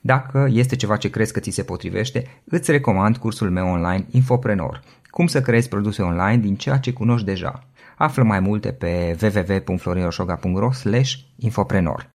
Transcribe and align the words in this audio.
Dacă 0.00 0.48
este 0.50 0.76
ceva 0.76 0.96
ce 0.96 1.10
crezi 1.10 1.32
că 1.32 1.40
ți 1.40 1.50
se 1.50 1.62
potrivește, 1.62 2.42
îți 2.44 2.70
recomand 2.70 3.16
cursul 3.16 3.50
meu 3.50 3.66
online 3.66 4.06
Infoprenor. 4.10 4.82
Cum 5.10 5.26
să 5.26 5.40
creezi 5.40 5.68
produse 5.68 6.02
online 6.02 6.36
din 6.36 6.56
ceea 6.56 6.78
ce 6.78 6.92
cunoști 6.92 7.26
deja. 7.26 7.68
Află 7.96 8.22
mai 8.22 8.40
multe 8.40 8.72
pe 8.72 9.16
www.florinosoga.ro 9.22 10.70
infoprenor. 11.36 12.10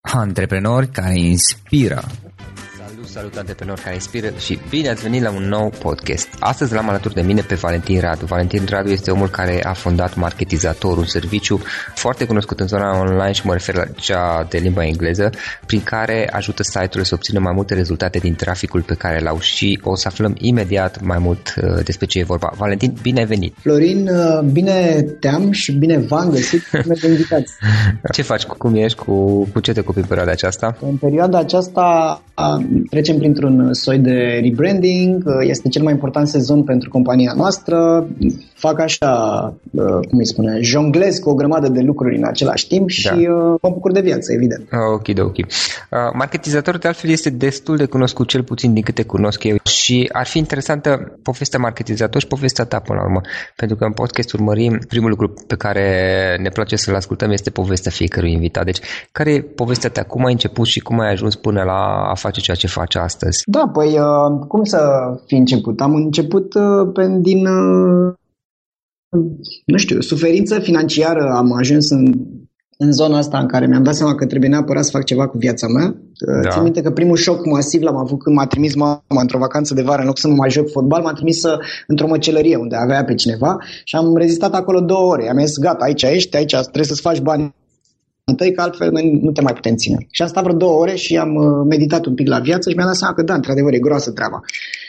Antreprenori 0.00 0.88
care 0.88 1.18
inspiră 1.18 2.00
Salut 3.10 3.36
antreprenori 3.36 3.80
care 3.80 3.94
inspiră 3.94 4.26
și 4.38 4.58
bine 4.68 4.88
ați 4.88 5.02
venit 5.02 5.22
la 5.22 5.30
un 5.30 5.42
nou 5.42 5.72
podcast. 5.78 6.28
Astăzi 6.38 6.74
l-am 6.74 6.88
alături 6.88 7.14
de 7.14 7.20
mine 7.20 7.40
pe 7.40 7.54
Valentin 7.54 8.00
Radu. 8.00 8.24
Valentin 8.24 8.64
Radu 8.68 8.90
este 8.90 9.10
omul 9.10 9.28
care 9.28 9.64
a 9.64 9.72
fondat 9.72 10.16
Marketizator, 10.16 10.96
un 10.96 11.04
serviciu 11.04 11.60
foarte 11.94 12.26
cunoscut 12.26 12.60
în 12.60 12.66
zona 12.66 12.98
online 12.98 13.32
și 13.32 13.46
mă 13.46 13.52
refer 13.52 13.74
la 13.74 13.84
cea 13.84 14.46
de 14.50 14.58
limba 14.58 14.84
engleză, 14.84 15.30
prin 15.66 15.82
care 15.82 16.28
ajută 16.32 16.62
site-urile 16.62 17.02
să 17.02 17.14
obțină 17.14 17.38
mai 17.38 17.52
multe 17.54 17.74
rezultate 17.74 18.18
din 18.18 18.34
traficul 18.34 18.82
pe 18.82 18.94
care 18.94 19.20
l-au 19.20 19.38
și 19.40 19.80
o 19.82 19.94
să 19.94 20.08
aflăm 20.08 20.34
imediat 20.38 21.02
mai 21.02 21.18
mult 21.18 21.54
uh, 21.62 21.84
despre 21.84 22.06
ce 22.06 22.18
e 22.18 22.24
vorba. 22.24 22.52
Valentin, 22.56 22.94
bine 23.02 23.20
ai 23.20 23.26
venit! 23.26 23.54
Florin, 23.60 24.08
uh, 24.08 24.40
bine 24.52 25.02
te-am 25.20 25.50
și 25.50 25.72
bine 25.72 25.98
v-am 25.98 26.30
găsit 26.30 26.70
de 27.00 27.08
invitați. 27.08 27.54
Ce 28.12 28.22
faci? 28.22 28.42
Cum 28.44 28.74
ești? 28.74 28.98
Cu, 28.98 29.44
cu 29.52 29.60
ce 29.60 29.72
te 29.72 29.80
ocupi 29.80 29.98
în 29.98 30.04
perioada 30.04 30.30
aceasta? 30.30 30.76
În 30.80 30.96
perioada 30.96 31.38
aceasta 31.38 32.22
trecem 32.98 33.18
printr-un 33.18 33.74
soi 33.74 33.98
de 33.98 34.40
rebranding, 34.42 35.22
este 35.40 35.68
cel 35.68 35.82
mai 35.82 35.92
important 35.92 36.28
sezon 36.28 36.64
pentru 36.64 36.90
compania 36.90 37.32
noastră, 37.36 38.06
fac 38.54 38.80
așa, 38.80 39.12
uh, 39.70 40.06
cum 40.08 40.18
îi 40.18 40.26
spune, 40.26 40.58
jonglez 40.60 41.18
cu 41.18 41.30
o 41.30 41.34
grămadă 41.34 41.68
de 41.68 41.80
lucruri 41.80 42.16
în 42.16 42.24
același 42.24 42.66
timp 42.66 42.80
da. 42.80 43.10
și 43.10 43.18
uh, 43.18 43.58
mă 43.62 43.70
bucur 43.72 43.92
de 43.92 44.00
viață, 44.00 44.32
evident. 44.32 44.66
Ah, 44.70 44.78
ok, 44.94 45.14
de 45.14 45.20
ok. 45.20 45.36
Uh, 45.36 45.44
marketizatorul 46.12 46.80
de 46.80 46.86
altfel 46.86 47.10
este 47.10 47.30
destul 47.30 47.76
de 47.76 47.84
cunoscut, 47.84 48.28
cel 48.28 48.42
puțin 48.42 48.72
din 48.72 48.82
câte 48.82 49.02
cunosc 49.02 49.44
eu 49.44 49.56
și 49.64 50.10
ar 50.12 50.26
fi 50.26 50.38
interesantă 50.38 51.18
povestea 51.22 51.58
marketizator 51.58 52.20
și 52.20 52.26
povestea 52.26 52.64
ta 52.64 52.78
până 52.78 52.98
la 52.98 53.04
urmă, 53.04 53.20
pentru 53.56 53.76
că 53.76 53.84
în 53.84 53.92
podcast 53.92 54.32
urmărim, 54.32 54.78
primul 54.88 55.08
lucru 55.08 55.34
pe 55.46 55.56
care 55.56 55.86
ne 56.42 56.48
place 56.48 56.76
să-l 56.76 56.94
ascultăm 56.94 57.30
este 57.30 57.50
povestea 57.50 57.90
fiecărui 57.90 58.32
invitat. 58.32 58.64
Deci, 58.64 58.80
care 59.12 59.32
e 59.32 59.40
povestea 59.40 59.90
ta? 59.90 60.02
Cum 60.02 60.24
ai 60.24 60.32
început 60.32 60.66
și 60.66 60.80
cum 60.80 61.00
ai 61.00 61.10
ajuns 61.10 61.34
până 61.34 61.62
la 61.62 62.08
a 62.10 62.14
face 62.14 62.40
ceea 62.40 62.56
ce 62.56 62.66
faci 62.66 62.87
astăzi? 62.96 63.42
Da, 63.46 63.70
păi 63.72 63.98
cum 64.48 64.64
să 64.64 64.80
fi 65.26 65.34
început? 65.34 65.80
Am 65.80 65.94
început 65.94 66.54
din 67.20 67.46
nu 69.64 69.76
știu, 69.76 70.00
suferință 70.00 70.58
financiară 70.58 71.30
am 71.30 71.52
ajuns 71.52 71.90
în, 71.90 72.14
în 72.78 72.92
zona 72.92 73.18
asta 73.18 73.38
în 73.38 73.46
care 73.46 73.66
mi-am 73.66 73.82
dat 73.82 73.94
seama 73.94 74.14
că 74.14 74.26
trebuie 74.26 74.50
neapărat 74.50 74.84
să 74.84 74.90
fac 74.90 75.04
ceva 75.04 75.28
cu 75.28 75.38
viața 75.38 75.66
mea. 75.66 75.96
Da. 76.42 76.48
Țin 76.48 76.62
minte 76.62 76.82
că 76.82 76.90
primul 76.90 77.16
șoc 77.16 77.46
masiv 77.46 77.82
l-am 77.82 77.96
avut 77.96 78.22
când 78.22 78.36
m-a 78.36 78.46
trimis 78.46 78.74
mama 78.74 79.02
într-o 79.20 79.38
vacanță 79.38 79.74
de 79.74 79.82
vară, 79.82 80.00
în 80.00 80.06
loc 80.06 80.18
să 80.18 80.28
mă 80.28 80.34
mai 80.34 80.50
joc 80.50 80.70
fotbal, 80.70 81.02
m-a 81.02 81.12
trimis 81.12 81.40
într-o 81.86 82.06
măcelărie 82.06 82.56
unde 82.56 82.76
avea 82.76 83.04
pe 83.04 83.14
cineva 83.14 83.56
și 83.84 83.96
am 83.96 84.16
rezistat 84.16 84.54
acolo 84.54 84.80
două 84.80 85.12
ore. 85.12 85.28
Am 85.28 85.38
zis, 85.38 85.58
gata, 85.58 85.84
aici 85.84 86.02
ești, 86.02 86.36
aici 86.36 86.52
trebuie 86.52 86.84
să-ți 86.84 87.00
faci 87.00 87.20
bani 87.20 87.54
întâi, 88.28 88.52
că 88.52 88.60
altfel 88.62 88.90
noi 88.90 89.18
nu 89.22 89.30
te 89.30 89.40
mai 89.40 89.52
putem 89.52 89.76
ține. 89.76 90.06
Și 90.10 90.22
am 90.22 90.28
stat 90.28 90.42
vreo 90.42 90.56
două 90.56 90.78
ore 90.78 90.94
și 90.94 91.16
am 91.16 91.34
uh, 91.34 91.66
meditat 91.68 92.06
un 92.06 92.14
pic 92.14 92.28
la 92.28 92.38
viață 92.38 92.70
și 92.70 92.76
mi-am 92.76 92.86
dat 92.86 92.96
seama 92.96 93.14
că 93.14 93.22
da, 93.22 93.34
într-adevăr, 93.34 93.72
e 93.72 93.78
groasă 93.78 94.10
treaba. 94.10 94.40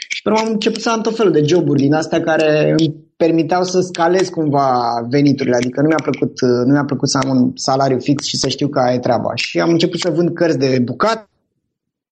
Și 0.08 0.22
pe 0.22 0.30
urmă 0.30 0.42
am 0.46 0.52
început 0.52 0.82
să 0.82 0.90
am 0.90 1.02
tot 1.02 1.16
felul 1.16 1.32
de 1.32 1.44
joburi 1.46 1.82
din 1.82 1.94
astea 1.94 2.22
care 2.22 2.76
îmi 2.78 2.96
permiteau 3.18 3.64
să 3.64 3.80
scalez 3.82 4.28
cumva 4.30 4.70
veniturile, 5.10 5.56
adică 5.56 5.82
nu 5.82 5.88
mi-a 5.88 6.04
plăcut, 6.04 6.42
nu 6.66 6.72
mi-a 6.72 6.86
plăcut 6.86 7.10
să 7.10 7.20
am 7.24 7.30
un 7.30 7.52
salariu 7.56 8.00
fix 8.00 8.26
și 8.26 8.38
să 8.38 8.48
știu 8.48 8.68
că 8.68 8.82
e 8.94 9.00
treaba. 9.00 9.32
Și 9.36 9.60
am 9.60 9.70
început 9.70 10.00
să 10.00 10.10
vând 10.10 10.34
cărți 10.34 10.58
de 10.58 10.80
bucat, 10.84 11.30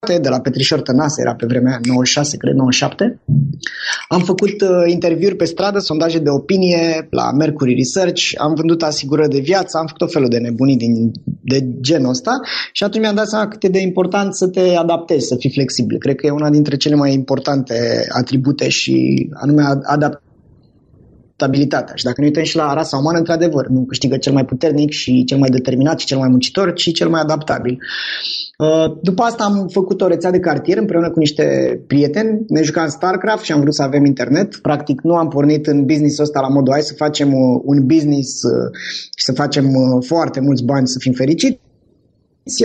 de 0.06 0.28
la 0.28 0.40
Petrișor 0.40 0.80
Tănase, 0.80 1.20
era 1.20 1.34
pe 1.34 1.46
vremea 1.46 1.78
96, 1.82 2.36
cred, 2.36 2.54
97. 2.54 3.20
Am 4.08 4.20
făcut 4.20 4.60
uh, 4.60 4.68
interviuri 4.86 5.36
pe 5.36 5.44
stradă, 5.44 5.78
sondaje 5.78 6.18
de 6.18 6.30
opinie 6.30 7.06
la 7.10 7.32
Mercury 7.32 7.74
Research, 7.74 8.22
am 8.36 8.54
vândut 8.54 8.82
asigurări 8.82 9.28
de 9.28 9.40
viață, 9.40 9.76
am 9.78 9.86
făcut 9.86 9.98
tot 9.98 10.12
felul 10.12 10.28
de 10.28 10.38
nebunii 10.38 10.76
din, 10.76 11.12
de 11.42 11.66
genul 11.80 12.10
ăsta 12.10 12.30
și 12.72 12.84
atunci 12.84 13.02
mi-am 13.02 13.14
dat 13.14 13.28
seama 13.28 13.48
cât 13.48 13.62
e 13.62 13.68
de 13.68 13.80
important 13.80 14.34
să 14.34 14.48
te 14.48 14.74
adaptezi, 14.74 15.26
să 15.26 15.36
fii 15.38 15.50
flexibil. 15.50 15.98
Cred 15.98 16.14
că 16.14 16.26
e 16.26 16.30
una 16.30 16.50
dintre 16.50 16.76
cele 16.76 16.94
mai 16.94 17.12
importante 17.12 18.06
atribute 18.08 18.68
și 18.68 19.28
anume 19.32 19.62
adapt 19.82 20.22
stabilitatea. 21.38 21.94
Și 21.94 22.04
dacă 22.04 22.20
ne 22.20 22.26
uităm 22.26 22.42
și 22.42 22.56
la 22.56 22.72
rasa 22.72 22.96
umană, 22.96 23.18
într-adevăr, 23.18 23.66
nu 23.66 23.84
câștigă 23.84 24.16
cel 24.16 24.32
mai 24.32 24.44
puternic 24.44 24.90
și 24.90 25.24
cel 25.24 25.38
mai 25.38 25.48
determinat 25.48 25.98
și 25.98 26.06
cel 26.06 26.18
mai 26.18 26.28
muncitor, 26.28 26.72
ci 26.72 26.92
cel 26.92 27.08
mai 27.08 27.20
adaptabil. 27.20 27.78
Uh, 28.58 28.96
după 29.02 29.22
asta 29.22 29.44
am 29.44 29.68
făcut 29.70 30.00
o 30.00 30.06
rețea 30.06 30.30
de 30.30 30.38
cartier 30.38 30.78
împreună 30.78 31.10
cu 31.10 31.18
niște 31.18 31.44
prieteni, 31.86 32.44
ne 32.48 32.62
jucam 32.62 32.88
StarCraft 32.88 33.44
și 33.44 33.52
am 33.52 33.60
vrut 33.60 33.74
să 33.74 33.82
avem 33.82 34.04
internet. 34.04 34.56
Practic 34.56 35.00
nu 35.00 35.14
am 35.14 35.28
pornit 35.28 35.66
în 35.66 35.84
business-ul 35.84 36.24
ăsta 36.24 36.40
la 36.40 36.48
modul 36.48 36.72
hai 36.72 36.82
să 36.82 36.94
facem 36.94 37.28
uh, 37.28 37.60
un 37.64 37.86
business 37.86 38.42
uh, 38.42 38.70
și 39.16 39.24
să 39.24 39.32
facem 39.32 39.66
foarte 40.06 40.40
mulți 40.40 40.64
bani 40.64 40.88
să 40.88 40.98
fim 40.98 41.12
fericiți, 41.12 41.58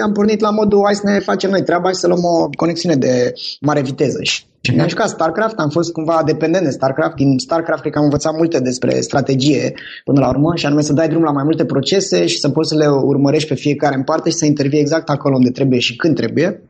am 0.03 0.11
pornit 0.11 0.39
la 0.39 0.49
modul 0.49 0.81
hai 0.83 0.95
să 0.95 1.01
ne 1.05 1.19
facem 1.19 1.49
noi 1.49 1.63
treaba 1.63 1.89
și 1.89 1.95
să 1.95 2.07
luăm 2.07 2.23
o 2.23 2.49
conexiune 2.55 2.95
de 2.95 3.33
mare 3.61 3.81
viteză. 3.81 4.19
Și 4.21 4.43
și 4.65 4.75
mi-am 4.75 4.87
jucat 4.87 5.09
StarCraft, 5.09 5.57
am 5.57 5.69
fost 5.69 5.91
cumva 5.91 6.21
dependent 6.25 6.63
de 6.63 6.69
StarCraft. 6.69 7.15
Din 7.15 7.37
StarCraft 7.37 7.81
cred 7.81 7.93
că 7.93 7.97
am 7.97 8.03
învățat 8.03 8.33
multe 8.35 8.59
despre 8.59 9.01
strategie 9.01 9.73
până 10.03 10.19
la 10.19 10.29
urmă 10.29 10.55
și 10.55 10.65
anume 10.65 10.81
să 10.81 10.93
dai 10.93 11.07
drum 11.07 11.23
la 11.23 11.31
mai 11.31 11.43
multe 11.43 11.65
procese 11.65 12.25
și 12.25 12.39
să 12.39 12.49
poți 12.49 12.69
să 12.69 12.75
le 12.75 12.87
urmărești 12.87 13.47
pe 13.47 13.55
fiecare 13.55 13.95
în 13.95 14.03
parte 14.03 14.29
și 14.29 14.35
să 14.35 14.45
intervii 14.45 14.79
exact 14.79 15.09
acolo 15.09 15.35
unde 15.35 15.49
trebuie 15.49 15.79
și 15.79 15.95
când 15.95 16.15
trebuie. 16.15 16.61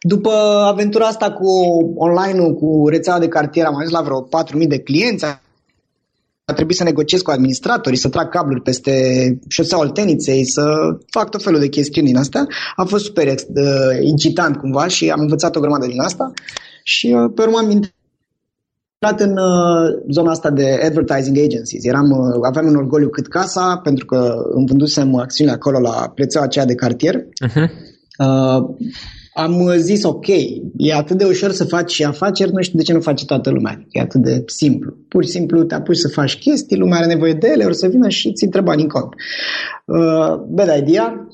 După 0.00 0.30
aventura 0.70 1.06
asta 1.06 1.32
cu 1.32 1.48
online-ul, 1.96 2.54
cu 2.54 2.88
rețeaua 2.88 3.20
de 3.20 3.28
cartier, 3.28 3.66
am 3.66 3.76
ajuns 3.76 3.92
la 3.92 4.02
vreo 4.02 4.28
4.000 4.62 4.66
de 4.68 4.78
clienți, 4.78 5.24
a 6.44 6.52
trebuit 6.52 6.76
să 6.76 6.84
negociez 6.84 7.20
cu 7.20 7.30
administratorii, 7.30 7.98
să 7.98 8.08
trag 8.08 8.28
cabluri 8.28 8.62
peste 8.62 8.92
șoseaua 9.48 9.84
Olteniței, 9.84 10.44
să 10.44 10.64
fac 11.10 11.30
tot 11.30 11.42
felul 11.42 11.60
de 11.60 11.68
chestiuni 11.68 12.06
din 12.06 12.16
astea. 12.16 12.46
A 12.76 12.84
fost 12.84 13.04
super 13.04 13.26
uh, 13.26 13.34
incitant 14.00 14.56
cumva 14.56 14.86
și 14.86 15.10
am 15.10 15.20
învățat 15.20 15.56
o 15.56 15.60
grămadă 15.60 15.86
din 15.86 16.00
asta 16.00 16.32
și 16.82 17.06
uh, 17.06 17.32
pe 17.34 17.42
urmă 17.42 17.58
am 17.58 17.70
intrat 17.70 19.20
în 19.20 19.30
uh, 19.30 20.02
zona 20.10 20.30
asta 20.30 20.50
de 20.50 20.80
advertising 20.84 21.38
agencies. 21.38 21.84
Eram, 21.84 22.10
uh, 22.10 22.38
aveam 22.42 22.66
un 22.66 22.76
orgoliu 22.76 23.08
cât 23.08 23.28
casa 23.28 23.80
pentru 23.82 24.06
că 24.06 24.34
îmi 24.54 24.66
vândusem 24.66 25.14
acțiunile 25.14 25.56
acolo 25.56 25.80
la 25.80 26.12
prețeaua 26.14 26.46
aceea 26.46 26.64
de 26.64 26.74
cartier. 26.74 27.14
Uh-huh. 27.14 27.70
Uh, 28.18 28.76
am 29.34 29.60
uh, 29.60 29.74
zis 29.76 30.04
ok, 30.04 30.26
e 30.76 30.94
atât 30.94 31.18
de 31.18 31.24
ușor 31.24 31.50
să 31.50 31.64
faci 31.64 31.92
și 31.92 32.04
afaceri, 32.04 32.52
nu 32.52 32.62
știu 32.62 32.78
de 32.78 32.84
ce 32.84 32.92
nu 32.92 33.00
face 33.00 33.24
toată 33.24 33.50
lumea. 33.50 33.84
E 33.90 34.00
atât 34.00 34.22
de 34.22 34.42
simplu. 34.46 34.94
Pur 35.08 35.24
și 35.24 35.30
simplu 35.30 35.62
te 35.62 35.74
apuci 35.74 35.96
să 35.96 36.08
faci 36.08 36.38
chestii, 36.38 36.76
lumea 36.76 36.98
are 36.98 37.06
nevoie 37.06 37.32
de 37.32 37.48
ele, 37.52 37.64
o 37.64 37.72
să 37.72 37.88
vină 37.88 38.08
și 38.08 38.32
ți 38.32 38.44
întreba 38.44 38.76
din 38.76 38.88
cont. 38.88 39.08
Uh, 39.84 40.34
bad 40.48 40.76
idea. 40.78 41.28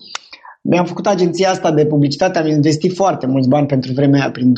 Mi-am 0.63 0.85
făcut 0.85 1.07
agenția 1.07 1.51
asta 1.51 1.73
de 1.73 1.87
publicitate, 1.87 2.39
am 2.39 2.47
investit 2.47 2.95
foarte 2.95 3.27
mulți 3.27 3.49
bani 3.49 3.67
pentru 3.67 3.93
vremea 3.93 4.21
aia, 4.21 4.31
prin 4.31 4.53
2005-2006. 4.53 4.57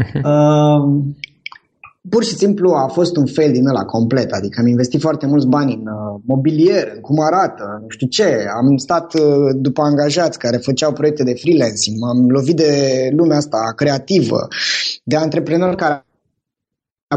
Uh, 0.24 0.82
pur 2.10 2.24
și 2.24 2.34
simplu 2.34 2.70
a 2.70 2.86
fost 2.86 3.16
un 3.16 3.26
fail 3.26 3.52
din 3.52 3.66
ăla 3.66 3.84
complet, 3.84 4.30
adică 4.32 4.60
am 4.60 4.66
investit 4.66 5.00
foarte 5.00 5.26
mulți 5.26 5.46
bani 5.46 5.72
în 5.72 5.80
uh, 5.80 6.20
mobilier, 6.26 6.92
în 6.94 7.00
cum 7.00 7.20
arată, 7.20 7.78
nu 7.82 7.88
știu 7.88 8.06
ce, 8.06 8.44
am 8.56 8.76
stat 8.76 9.14
uh, 9.14 9.22
după 9.54 9.82
angajați 9.82 10.38
care 10.38 10.56
făceau 10.56 10.92
proiecte 10.92 11.22
de 11.22 11.34
freelancing, 11.34 11.98
m-am 11.98 12.28
lovit 12.28 12.56
de 12.56 12.72
lumea 13.16 13.36
asta 13.36 13.72
creativă, 13.76 14.48
de 15.04 15.16
antreprenori 15.16 15.76
care 15.76 16.02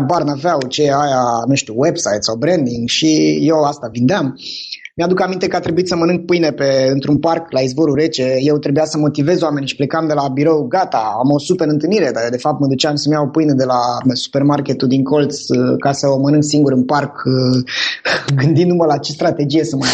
bar 0.08 0.24
n-aveau 0.24 0.60
ce 0.68 0.82
aia, 0.82 1.24
nu 1.48 1.56
știu, 1.56 1.74
website 1.78 2.22
sau 2.22 2.36
branding 2.36 2.88
și 2.88 3.40
eu 3.42 3.64
asta 3.64 3.90
vindeam. 3.92 4.26
Uh, 4.26 4.81
mi-aduc 4.96 5.22
aminte 5.22 5.48
că 5.48 5.56
a 5.56 5.60
trebuit 5.60 5.88
să 5.88 5.96
mănânc 5.96 6.26
pâine 6.26 6.52
pe, 6.52 6.88
într-un 6.92 7.18
parc 7.18 7.52
la 7.52 7.60
izvorul 7.60 7.96
rece. 7.96 8.36
Eu 8.40 8.58
trebuia 8.58 8.86
să 8.86 8.98
motivez 8.98 9.42
oamenii 9.42 9.68
și 9.68 9.76
plecam 9.76 10.08
de 10.08 10.14
la 10.14 10.28
birou, 10.28 10.68
gata, 10.68 11.16
am 11.20 11.32
o 11.32 11.40
super 11.40 11.68
întâlnire, 11.68 12.12
dar 12.14 12.24
de 12.30 12.38
fapt 12.38 12.60
mă 12.60 12.68
duceam 12.68 12.96
să-mi 12.96 13.16
iau 13.16 13.30
pâine 13.30 13.54
de 13.54 13.64
la 13.64 13.80
supermarketul 14.14 14.88
din 14.88 15.04
colț 15.04 15.48
uh, 15.48 15.76
ca 15.80 15.92
să 15.92 16.08
o 16.08 16.20
mănânc 16.20 16.44
singur 16.44 16.72
în 16.72 16.84
parc, 16.84 17.24
uh, 17.26 17.64
gândindu-mă 18.44 18.86
la 18.86 18.98
ce 18.98 19.12
strategie 19.12 19.64
să 19.64 19.76
mai 19.76 19.90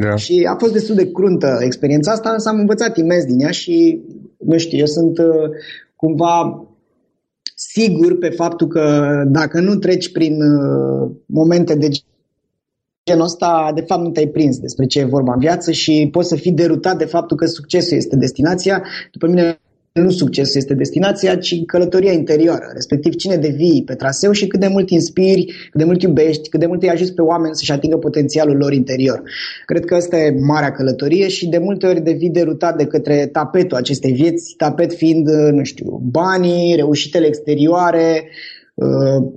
da. 0.00 0.16
Și 0.16 0.48
a 0.50 0.56
fost 0.58 0.72
destul 0.72 0.94
de 0.94 1.10
cruntă 1.10 1.58
experiența 1.60 2.12
asta, 2.12 2.30
însă 2.30 2.48
am 2.48 2.58
învățat 2.58 2.96
imens 2.96 3.24
din 3.24 3.40
ea 3.40 3.50
și, 3.50 4.00
nu 4.38 4.58
știu, 4.58 4.78
eu 4.78 4.86
sunt 4.86 5.18
uh, 5.18 5.50
cumva 5.96 6.62
sigur 7.54 8.18
pe 8.18 8.28
faptul 8.28 8.66
că 8.66 9.10
dacă 9.26 9.60
nu 9.60 9.74
treci 9.74 10.12
prin 10.12 10.38
momente 11.26 11.74
de 11.74 11.88
genul 13.08 13.24
ăsta, 13.24 13.70
de 13.74 13.80
fapt 13.80 14.02
nu 14.02 14.10
te-ai 14.10 14.26
prins 14.26 14.58
despre 14.58 14.86
ce 14.86 15.00
e 15.00 15.04
vorba 15.04 15.32
în 15.32 15.38
viață 15.38 15.70
și 15.72 16.08
poți 16.12 16.28
să 16.28 16.36
fii 16.36 16.52
derutat 16.52 16.98
de 16.98 17.04
faptul 17.04 17.36
că 17.36 17.46
succesul 17.46 17.96
este 17.96 18.16
destinația. 18.16 18.82
După 19.12 19.26
mine 19.26 19.60
nu 19.92 20.10
succesul 20.10 20.56
este 20.56 20.74
destinația, 20.74 21.36
ci 21.36 21.64
călătoria 21.66 22.12
interioară, 22.12 22.64
respectiv 22.72 23.14
cine 23.14 23.36
devii 23.36 23.82
pe 23.86 23.94
traseu 23.94 24.32
și 24.32 24.46
cât 24.46 24.60
de 24.60 24.66
mult 24.66 24.90
inspiri, 24.90 25.44
cât 25.44 25.80
de 25.80 25.84
mult 25.84 26.02
iubești, 26.02 26.48
cât 26.48 26.60
de 26.60 26.66
mult 26.66 26.82
îi 26.82 26.90
ajuți 26.90 27.14
pe 27.14 27.22
oameni 27.22 27.54
să-și 27.54 27.72
atingă 27.72 27.96
potențialul 27.96 28.56
lor 28.56 28.72
interior. 28.72 29.22
Cred 29.64 29.84
că 29.84 29.94
asta 29.94 30.16
e 30.16 30.34
marea 30.40 30.72
călătorie 30.72 31.28
și 31.28 31.48
de 31.48 31.58
multe 31.58 31.86
ori 31.86 32.00
devii 32.00 32.30
derutat 32.30 32.76
de 32.76 32.84
către 32.84 33.26
tapetul 33.26 33.76
acestei 33.76 34.12
vieți, 34.12 34.54
tapet 34.56 34.92
fiind, 34.92 35.28
nu 35.28 35.64
știu, 35.64 36.00
banii, 36.10 36.74
reușitele 36.76 37.26
exterioare, 37.26 38.22
Uh, 38.24 38.57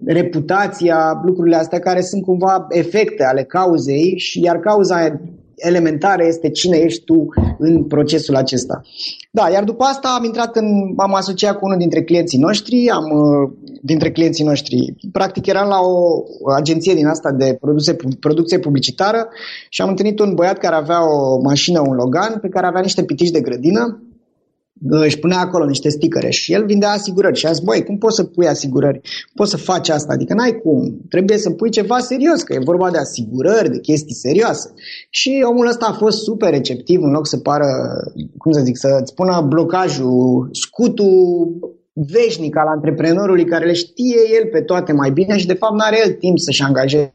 reputația, 0.05 1.21
lucrurile 1.25 1.55
astea 1.55 1.79
care 1.79 2.01
sunt 2.01 2.23
cumva 2.23 2.65
efecte 2.69 3.23
ale 3.23 3.43
cauzei 3.43 4.13
și 4.17 4.43
iar 4.43 4.59
cauza 4.59 5.21
elementară 5.55 6.23
este 6.25 6.49
cine 6.49 6.77
ești 6.77 7.03
tu 7.03 7.25
în 7.57 7.83
procesul 7.83 8.35
acesta. 8.35 8.81
Da, 9.31 9.49
iar 9.49 9.63
după 9.63 9.83
asta 9.83 10.15
am 10.17 10.23
intrat 10.23 10.55
în, 10.55 10.93
am 10.97 11.13
asociat 11.13 11.57
cu 11.57 11.65
unul 11.65 11.77
dintre 11.77 12.03
clienții 12.03 12.39
noștri, 12.39 12.89
am, 12.89 13.03
uh, 13.03 13.51
dintre 13.81 14.11
clienții 14.11 14.45
noștri, 14.45 14.95
practic 15.11 15.45
eram 15.45 15.67
la 15.67 15.79
o 15.79 16.23
agenție 16.55 16.93
din 16.93 17.07
asta 17.07 17.31
de 17.31 17.57
produse, 17.59 17.95
producție 18.19 18.59
publicitară 18.59 19.27
și 19.69 19.81
am 19.81 19.89
întâlnit 19.89 20.19
un 20.19 20.33
băiat 20.33 20.57
care 20.57 20.75
avea 20.75 20.99
o 21.13 21.39
mașină, 21.41 21.79
un 21.79 21.95
Logan, 21.95 22.37
pe 22.41 22.49
care 22.49 22.65
avea 22.67 22.81
niște 22.81 23.03
pitici 23.03 23.31
de 23.31 23.41
grădină 23.41 24.01
își 24.89 25.19
punea 25.19 25.39
acolo 25.39 25.65
niște 25.65 25.89
sticăre 25.89 26.29
și 26.29 26.53
el 26.53 26.65
vindea 26.65 26.89
asigurări 26.89 27.37
și 27.37 27.45
a 27.45 27.51
zis, 27.51 27.63
băi, 27.63 27.83
cum 27.83 27.97
poți 27.97 28.15
să 28.15 28.23
pui 28.23 28.47
asigurări? 28.47 28.99
Cum 28.99 29.33
poți 29.35 29.51
să 29.51 29.57
faci 29.57 29.89
asta? 29.89 30.13
Adică 30.13 30.33
n-ai 30.33 30.59
cum. 30.63 31.01
Trebuie 31.09 31.37
să 31.37 31.49
pui 31.49 31.69
ceva 31.69 31.99
serios, 31.99 32.41
că 32.41 32.53
e 32.53 32.59
vorba 32.63 32.91
de 32.91 32.97
asigurări, 32.97 33.69
de 33.69 33.79
chestii 33.79 34.15
serioase. 34.15 34.73
Și 35.09 35.43
omul 35.49 35.67
ăsta 35.67 35.85
a 35.89 35.93
fost 35.93 36.17
super 36.17 36.49
receptiv 36.49 37.01
în 37.01 37.11
loc 37.11 37.27
să 37.27 37.37
pară, 37.37 37.67
cum 38.37 38.51
să 38.51 38.61
zic, 38.63 38.77
să-ți 38.77 39.13
pună 39.13 39.45
blocajul, 39.49 40.49
scutul 40.51 41.59
veșnic 41.93 42.57
al 42.57 42.67
antreprenorului 42.67 43.45
care 43.45 43.65
le 43.65 43.73
știe 43.73 44.19
el 44.39 44.49
pe 44.51 44.61
toate 44.61 44.93
mai 44.93 45.11
bine 45.11 45.37
și 45.37 45.47
de 45.47 45.53
fapt 45.53 45.73
nu 45.73 45.83
are 45.85 45.99
el 46.05 46.11
timp 46.11 46.39
să-și 46.39 46.61
angajeze 46.61 47.13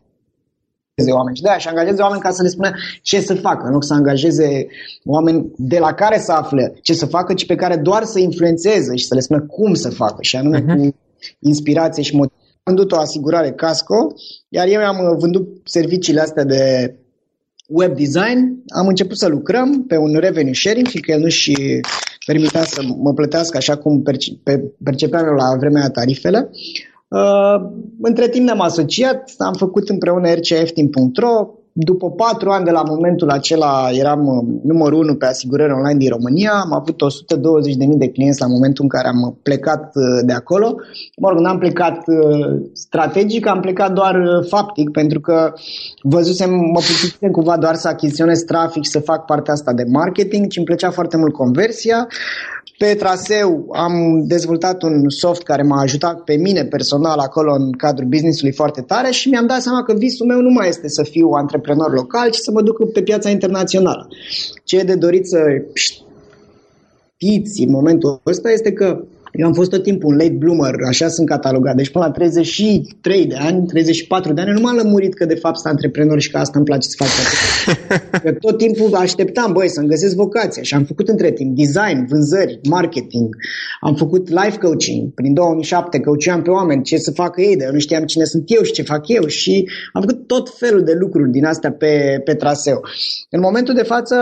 oameni. 1.05 1.37
Și 1.37 1.43
de 1.43 1.49
aia 1.49 1.59
și 1.59 1.69
angajeze 1.69 2.03
oameni 2.03 2.21
ca 2.21 2.31
să 2.31 2.43
le 2.43 2.49
spună 2.49 2.71
ce 3.03 3.21
să 3.21 3.35
facă, 3.35 3.67
în 3.67 3.73
loc 3.73 3.85
să 3.85 3.95
angajeze 3.95 4.67
oameni 5.05 5.53
de 5.57 5.79
la 5.79 5.93
care 5.93 6.19
să 6.19 6.33
afle 6.33 6.79
ce 6.83 6.95
să 6.95 7.07
facă, 7.07 7.35
ci 7.35 7.47
pe 7.47 7.55
care 7.55 7.77
doar 7.77 8.05
să 8.05 8.19
influențeze 8.19 8.97
și 8.97 9.07
să 9.07 9.15
le 9.15 9.21
spună 9.21 9.41
cum 9.41 9.75
să 9.75 9.91
facă, 9.91 10.17
și 10.21 10.37
anume 10.37 10.63
uh-huh. 10.63 10.77
cu 10.77 10.95
inspirație 11.39 12.03
și 12.03 12.15
motiv. 12.15 12.33
Am 12.63 12.75
vândut 12.75 12.93
o 12.93 12.99
asigurare 12.99 13.53
casco, 13.53 14.07
iar 14.49 14.67
eu 14.69 14.81
am 14.81 15.17
vândut 15.19 15.49
serviciile 15.65 16.21
astea 16.21 16.45
de 16.45 16.95
web 17.69 17.97
design, 17.97 18.63
am 18.69 18.87
început 18.87 19.19
să 19.19 19.27
lucrăm 19.27 19.85
pe 19.87 19.97
un 19.97 20.15
revenue 20.15 20.53
sharing, 20.53 20.87
fiindcă 20.87 21.13
el 21.13 21.21
nu-și 21.21 21.53
permitea 22.27 22.65
să 22.65 22.83
mă 22.97 23.13
plătească 23.13 23.57
așa 23.57 23.77
cum 23.77 24.03
percepeam 24.83 25.27
eu 25.27 25.35
la 25.35 25.57
vremea 25.59 25.89
tarifele. 25.89 26.51
Uh, 26.51 26.96
între 28.01 28.29
timp 28.29 28.45
ne-am 28.45 28.61
asociat, 28.61 29.35
am 29.39 29.53
făcut 29.53 29.89
împreună 29.89 30.33
rcfteam.ro, 30.33 31.49
după 31.79 32.11
patru 32.11 32.51
ani 32.51 32.65
de 32.65 32.71
la 32.71 32.83
momentul 32.83 33.31
acela 33.31 33.89
eram 33.93 34.27
uh, 34.27 34.61
numărul 34.63 34.99
unu 34.99 35.15
pe 35.15 35.27
asigurări 35.27 35.73
online 35.73 35.99
din 35.99 36.09
România, 36.09 36.53
am 36.53 36.73
avut 36.73 36.95
120.000 36.95 37.99
de 37.99 38.09
clienți 38.09 38.41
la 38.41 38.47
momentul 38.47 38.83
în 38.83 38.89
care 38.89 39.09
am 39.09 39.39
plecat 39.43 39.83
uh, 39.95 40.03
de 40.27 40.33
acolo. 40.33 40.75
Mă 41.17 41.29
rog, 41.29 41.39
n-am 41.39 41.59
plecat 41.59 42.05
strategic, 42.73 43.47
am 43.47 43.61
plecat 43.61 43.93
doar 43.93 44.17
faptic, 44.49 44.91
pentru 44.91 45.21
că 45.21 45.53
văzusem, 46.03 46.51
mă 46.51 46.81
putisem 46.81 47.31
cumva 47.31 47.57
doar 47.57 47.75
să 47.75 47.89
achiziționez 47.89 48.39
trafic 48.39 48.83
și 48.85 48.91
să 48.91 49.01
fac 49.01 49.25
partea 49.25 49.53
asta 49.53 49.73
de 49.73 49.85
marketing, 49.89 50.51
și 50.51 50.59
îmi 50.59 50.67
plăcea 50.67 50.91
foarte 50.91 51.17
mult 51.17 51.33
conversia. 51.33 52.07
Pe 52.79 52.95
traseu 52.95 53.69
am 53.73 54.25
dezvoltat 54.27 54.83
un 54.83 55.09
soft 55.09 55.43
care 55.43 55.63
m-a 55.63 55.81
ajutat 55.81 56.21
pe 56.21 56.37
mine 56.37 56.65
personal 56.65 57.19
acolo 57.19 57.53
în 57.53 57.73
cadrul 57.73 58.09
businessului 58.09 58.53
foarte 58.53 58.81
tare 58.81 59.11
și 59.11 59.29
mi-am 59.29 59.47
dat 59.47 59.61
seama 59.63 59.83
că 59.83 59.95
visul 59.95 60.27
meu 60.27 60.41
nu 60.41 60.51
mai 60.51 60.69
este 60.69 60.89
să 60.89 61.03
fiu 61.03 61.29
antreprenor 61.29 61.93
local, 61.93 62.31
ci 62.31 62.37
să 62.37 62.51
mă 62.51 62.63
duc 62.63 62.93
pe 62.93 63.03
piața 63.03 63.31
internațională. 63.31 64.09
Ce 64.65 64.79
e 64.79 64.83
de 64.83 64.95
dorit 64.95 65.27
să 65.27 65.39
știți 65.75 67.63
în 67.63 67.71
momentul 67.71 68.21
ăsta 68.27 68.51
este 68.51 68.73
că 68.73 69.05
eu 69.37 69.47
am 69.47 69.53
fost 69.53 69.71
tot 69.71 69.83
timpul 69.83 70.11
un 70.11 70.17
late 70.17 70.37
bloomer, 70.39 70.75
așa 70.89 71.09
sunt 71.09 71.29
catalogat. 71.29 71.77
Deci 71.77 71.91
până 71.91 72.05
la 72.05 72.11
33 72.11 73.27
de 73.27 73.35
ani, 73.39 73.67
34 73.67 74.33
de 74.33 74.41
ani, 74.41 74.53
nu 74.53 74.61
m-am 74.61 74.77
lămurit 74.77 75.15
că 75.15 75.25
de 75.25 75.35
fapt 75.35 75.57
sunt 75.57 75.73
antreprenor 75.73 76.21
și 76.21 76.31
că 76.31 76.39
asta 76.39 76.53
îmi 76.59 76.65
place 76.65 76.89
să 76.89 76.97
fac. 76.99 77.09
că 78.23 78.33
tot 78.33 78.59
timpul 78.59 78.95
așteptam, 78.95 79.53
băi, 79.53 79.69
să-mi 79.69 79.89
găsesc 79.89 80.15
vocația 80.15 80.63
și 80.63 80.75
am 80.75 80.85
făcut 80.85 81.09
între 81.09 81.31
timp 81.31 81.57
design, 81.57 82.07
vânzări, 82.09 82.61
marketing, 82.69 83.37
am 83.81 83.95
făcut 83.95 84.29
life 84.29 84.59
coaching. 84.59 85.15
Prin 85.15 85.35
2007 85.35 86.01
coacham 86.01 86.43
pe 86.43 86.51
oameni 86.51 86.83
ce 86.83 86.97
să 86.97 87.11
facă 87.11 87.41
ei, 87.41 87.57
dar 87.57 87.67
eu 87.67 87.73
nu 87.73 87.79
știam 87.79 88.05
cine 88.05 88.25
sunt 88.25 88.45
eu 88.47 88.63
și 88.63 88.73
ce 88.73 88.83
fac 88.83 89.09
eu 89.09 89.27
și 89.27 89.69
am 89.93 90.01
făcut 90.01 90.27
tot 90.27 90.51
felul 90.59 90.83
de 90.83 90.93
lucruri 90.93 91.31
din 91.31 91.45
astea 91.45 91.73
pe, 91.73 92.21
pe 92.25 92.35
traseu. 92.35 92.85
În 93.31 93.41
momentul 93.41 93.75
de 93.75 93.83
față 93.83 94.17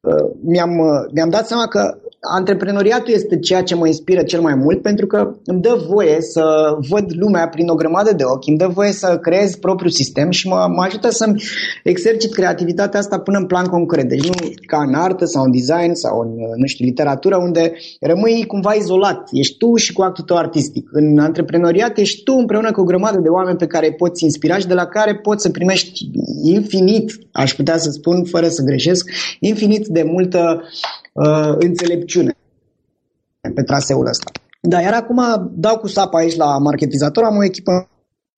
uh, 0.00 0.30
mi-am, 0.44 0.78
uh, 0.78 1.10
mi-am 1.12 1.30
dat 1.30 1.46
seama 1.46 1.66
că 1.66 1.98
antreprenoriatul 2.20 3.14
este 3.14 3.38
ceea 3.38 3.62
ce 3.62 3.74
mă 3.74 3.86
inspiră 3.86 4.22
cel 4.22 4.40
mai 4.40 4.54
mult 4.54 4.82
pentru 4.82 5.06
că 5.06 5.34
îmi 5.44 5.60
dă 5.60 5.84
voie 5.88 6.16
să 6.20 6.42
văd 6.88 7.04
lumea 7.08 7.48
prin 7.48 7.68
o 7.68 7.74
grămadă 7.74 8.12
de 8.12 8.24
ochi, 8.24 8.46
îmi 8.46 8.58
dă 8.58 8.66
voie 8.66 8.92
să 8.92 9.18
creez 9.22 9.56
propriul 9.56 9.90
sistem 9.90 10.30
și 10.30 10.48
mă, 10.48 10.66
mă 10.76 10.82
ajută 10.82 11.10
să-mi 11.10 11.42
exercit 11.84 12.32
creativitatea 12.32 13.00
asta 13.00 13.18
până 13.18 13.38
în 13.38 13.46
plan 13.46 13.66
concret. 13.66 14.08
Deci 14.08 14.26
nu 14.26 14.32
ca 14.66 14.82
în 14.86 14.94
artă 14.94 15.24
sau 15.24 15.44
în 15.44 15.50
design 15.50 15.92
sau 15.92 16.20
în, 16.20 16.28
nu 16.56 16.66
știu, 16.66 16.84
literatură 16.84 17.36
unde 17.36 17.72
rămâi 18.00 18.44
cumva 18.46 18.72
izolat. 18.72 19.28
Ești 19.32 19.56
tu 19.56 19.76
și 19.76 19.92
cu 19.92 20.02
actul 20.02 20.24
tău 20.24 20.36
artistic. 20.36 20.88
În 20.92 21.18
antreprenoriat 21.18 21.98
ești 21.98 22.22
tu 22.22 22.32
împreună 22.32 22.70
cu 22.70 22.80
o 22.80 22.84
grămadă 22.84 23.20
de 23.20 23.28
oameni 23.28 23.56
pe 23.56 23.66
care 23.66 23.86
îi 23.86 23.94
poți 23.94 24.24
inspira 24.24 24.58
și 24.58 24.66
de 24.66 24.74
la 24.74 24.86
care 24.86 25.14
poți 25.14 25.42
să 25.42 25.50
primești 25.50 26.10
infinit, 26.42 27.18
aș 27.32 27.54
putea 27.54 27.76
să 27.76 27.90
spun, 27.90 28.24
fără 28.24 28.48
să 28.48 28.62
greșesc, 28.62 29.10
infinit 29.40 29.86
de 29.86 30.02
multă 30.02 30.62
uh, 31.24 31.54
înțelepciune 31.58 32.34
pe 33.54 33.62
traseul 33.62 34.06
ăsta. 34.06 34.30
Da, 34.60 34.80
iar 34.80 34.92
acum 34.92 35.50
dau 35.54 35.78
cu 35.78 35.86
sapa 35.86 36.18
aici 36.18 36.36
la 36.36 36.58
marketizator, 36.58 37.24
am 37.24 37.36
o 37.36 37.44
echipă 37.44 37.88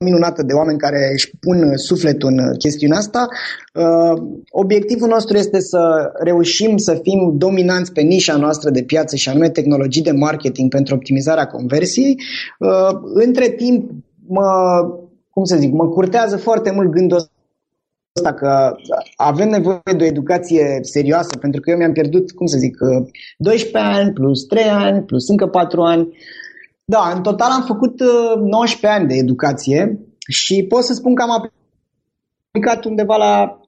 minunată 0.03 0.43
de 0.43 0.53
oameni 0.53 0.79
care 0.79 1.11
își 1.13 1.31
pun 1.41 1.77
sufletul 1.77 2.29
în 2.29 2.57
chestiunea 2.57 2.99
asta. 2.99 3.27
Uh, 3.75 4.23
obiectivul 4.51 5.09
nostru 5.09 5.37
este 5.37 5.61
să 5.61 6.13
reușim 6.25 6.77
să 6.77 7.01
fim 7.03 7.33
dominanți 7.37 7.93
pe 7.93 8.01
nișa 8.01 8.37
noastră 8.37 8.71
de 8.71 8.83
piață 8.83 9.17
și 9.17 9.29
anume 9.29 9.51
tehnologii 9.51 10.03
de 10.03 10.11
marketing 10.11 10.71
pentru 10.71 10.95
optimizarea 10.95 11.47
conversiei. 11.47 12.21
Uh, 12.59 12.99
între 13.15 13.49
timp, 13.49 13.91
mă, 14.27 14.45
cum 15.31 15.45
să 15.45 15.57
zic, 15.57 15.73
mă 15.73 15.89
curtează 15.89 16.37
foarte 16.37 16.71
mult 16.71 16.91
gândul 16.91 17.31
ăsta 18.19 18.35
că 18.35 18.75
avem 19.17 19.49
nevoie 19.49 19.81
de 19.97 20.05
o 20.05 20.07
educație 20.07 20.79
serioasă, 20.83 21.37
pentru 21.37 21.61
că 21.61 21.71
eu 21.71 21.77
mi-am 21.77 21.93
pierdut, 21.93 22.33
cum 22.33 22.47
să 22.47 22.59
zic, 22.59 22.77
12 23.39 23.79
uh, 23.79 23.97
ani 23.97 24.13
plus 24.13 24.45
3 24.45 24.65
ani 24.65 25.03
plus 25.03 25.29
încă 25.29 25.47
4 25.47 25.83
ani. 25.83 26.17
Da, 26.85 27.13
în 27.15 27.23
total 27.23 27.51
am 27.51 27.65
făcut 27.67 28.01
19 28.41 28.87
uh, 28.87 28.93
ani 28.99 29.09
de 29.09 29.15
educație 29.15 29.99
și 30.29 30.65
pot 30.69 30.85
să 30.85 30.95
spun 30.95 31.15
că 31.15 31.23
am 31.23 31.53
aplicat 32.55 32.85
undeva 32.85 33.17
la 33.17 33.61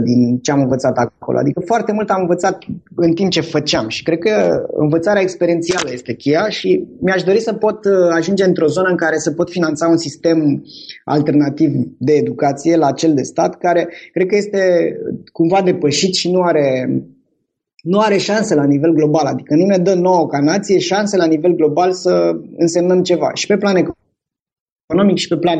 3% 0.00 0.02
din 0.02 0.38
ce 0.38 0.50
am 0.50 0.60
învățat 0.60 0.96
acolo. 0.96 1.38
Adică 1.38 1.60
foarte 1.60 1.92
mult 1.92 2.10
am 2.10 2.20
învățat 2.20 2.64
în 2.96 3.12
timp 3.12 3.30
ce 3.30 3.40
făceam 3.40 3.88
și 3.88 4.02
cred 4.02 4.18
că 4.18 4.64
învățarea 4.72 5.22
experiențială 5.22 5.90
este 5.92 6.14
cheia 6.14 6.48
și 6.48 6.84
mi-aș 7.00 7.22
dori 7.22 7.40
să 7.40 7.52
pot 7.52 7.84
uh, 7.84 7.92
ajunge 8.10 8.44
într-o 8.44 8.66
zonă 8.66 8.88
în 8.88 8.96
care 8.96 9.18
să 9.18 9.32
pot 9.32 9.50
finanța 9.50 9.88
un 9.88 9.96
sistem 9.96 10.64
alternativ 11.04 11.72
de 11.98 12.12
educație 12.12 12.76
la 12.76 12.92
cel 12.92 13.14
de 13.14 13.22
stat 13.22 13.58
care 13.58 13.88
cred 14.12 14.26
că 14.26 14.36
este 14.36 14.92
cumva 15.32 15.62
depășit 15.62 16.14
și 16.14 16.30
nu 16.30 16.40
are 16.42 16.88
nu 17.82 17.98
are 17.98 18.16
șanse 18.16 18.54
la 18.54 18.64
nivel 18.64 18.92
global, 18.92 19.26
adică 19.26 19.54
nu 19.54 19.66
ne 19.66 19.78
dă 19.78 19.94
nouă 19.94 20.26
ca 20.26 20.40
nație 20.40 20.78
șanse 20.78 21.16
la 21.16 21.26
nivel 21.26 21.54
global 21.54 21.92
să 21.92 22.32
însemnăm 22.56 23.02
ceva. 23.02 23.30
Și 23.34 23.46
pe 23.46 23.56
plan 23.56 23.76
economic 24.86 25.16
și 25.16 25.28
pe 25.28 25.36
plan 25.36 25.58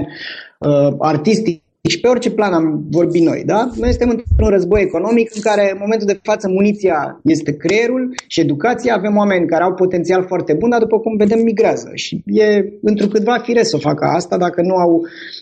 uh, 0.58 0.94
artistic 0.98 1.61
și 1.88 2.00
pe 2.00 2.08
orice 2.08 2.30
plan 2.30 2.52
am 2.52 2.84
vorbit 2.90 3.22
noi, 3.22 3.42
da? 3.46 3.70
Noi 3.76 3.88
suntem 3.88 4.08
într-un 4.08 4.48
război 4.48 4.82
economic 4.82 5.34
în 5.34 5.40
care 5.40 5.70
în 5.72 5.78
momentul 5.80 6.06
de 6.06 6.20
față 6.22 6.48
muniția 6.48 7.20
este 7.24 7.56
creierul 7.56 8.14
și 8.26 8.40
educația, 8.40 8.94
avem 8.94 9.16
oameni 9.16 9.46
care 9.46 9.62
au 9.62 9.74
potențial 9.74 10.24
foarte 10.26 10.54
bun, 10.54 10.70
dar 10.70 10.80
după 10.80 10.98
cum 10.98 11.16
vedem 11.16 11.42
migrează 11.42 11.90
și 11.94 12.22
e 12.26 12.64
întrucâtva 12.82 13.38
firesc 13.38 13.70
să 13.70 13.76
facă 13.76 14.04
asta 14.04 14.36
dacă 14.36 14.62
nu 14.62 14.74
au 14.74 15.00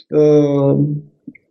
uh, 0.08 0.78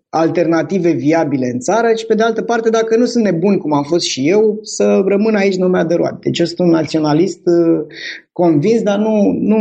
alternative 0.09 0.91
viabile 0.91 1.49
în 1.53 1.59
țară 1.59 1.87
și 1.95 2.05
pe 2.05 2.15
de 2.15 2.23
altă 2.23 2.41
parte, 2.41 2.69
dacă 2.69 2.97
nu 2.97 3.05
sunt 3.05 3.23
nebun 3.23 3.57
cum 3.57 3.73
am 3.73 3.83
fost 3.83 4.05
și 4.05 4.29
eu, 4.29 4.59
să 4.61 5.01
rămân 5.05 5.35
aici 5.35 5.55
numea 5.55 5.83
de 5.83 5.95
roate. 5.95 6.17
Deci 6.21 6.39
eu 6.39 6.45
sunt 6.45 6.59
un 6.59 6.69
naționalist 6.69 7.41
uh, 7.45 7.85
convins, 8.31 8.81
dar 8.81 8.97
nu, 8.97 9.37
nu, 9.39 9.57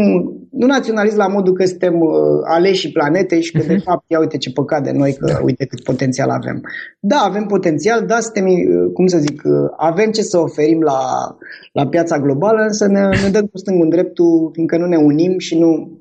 nu 0.51 0.67
naționalist 0.67 1.17
la 1.17 1.27
modul 1.27 1.53
că 1.53 1.65
suntem 1.65 2.01
uh, 2.01 2.11
aleși 2.45 2.93
planetei 2.93 3.43
și 3.43 3.53
că 3.53 3.63
uh-huh. 3.63 3.67
de 3.67 3.73
mhm. 3.73 3.83
fapt, 3.83 4.05
ia 4.07 4.19
uite 4.19 4.37
ce 4.37 4.53
păcat 4.53 4.83
de 4.83 4.93
noi, 4.93 5.15
că 5.15 5.27
da. 5.27 5.41
uite 5.45 5.65
cât 5.65 5.83
potențial 5.83 6.31
avem. 6.31 6.61
Da, 7.01 7.17
avem 7.17 7.45
potențial, 7.45 8.07
da, 8.07 8.21
suntem, 8.21 8.47
uh, 8.47 8.91
cum 8.93 9.07
să 9.07 9.19
zic, 9.19 9.43
uh, 9.45 9.53
avem 9.77 10.11
ce 10.11 10.23
să 10.23 10.39
oferim 10.39 10.81
la, 10.81 11.01
la 11.73 11.87
piața 11.87 12.19
globală, 12.19 12.63
însă 12.63 12.87
ne, 12.87 13.01
ne 13.01 13.29
dăm 13.33 13.47
cu 13.47 13.59
stângul 13.59 13.85
în 13.85 13.91
dreptul, 13.91 14.51
fiindcă 14.53 14.77
nu 14.77 14.87
ne 14.87 14.97
unim 14.97 15.39
și 15.39 15.59
nu, 15.59 15.99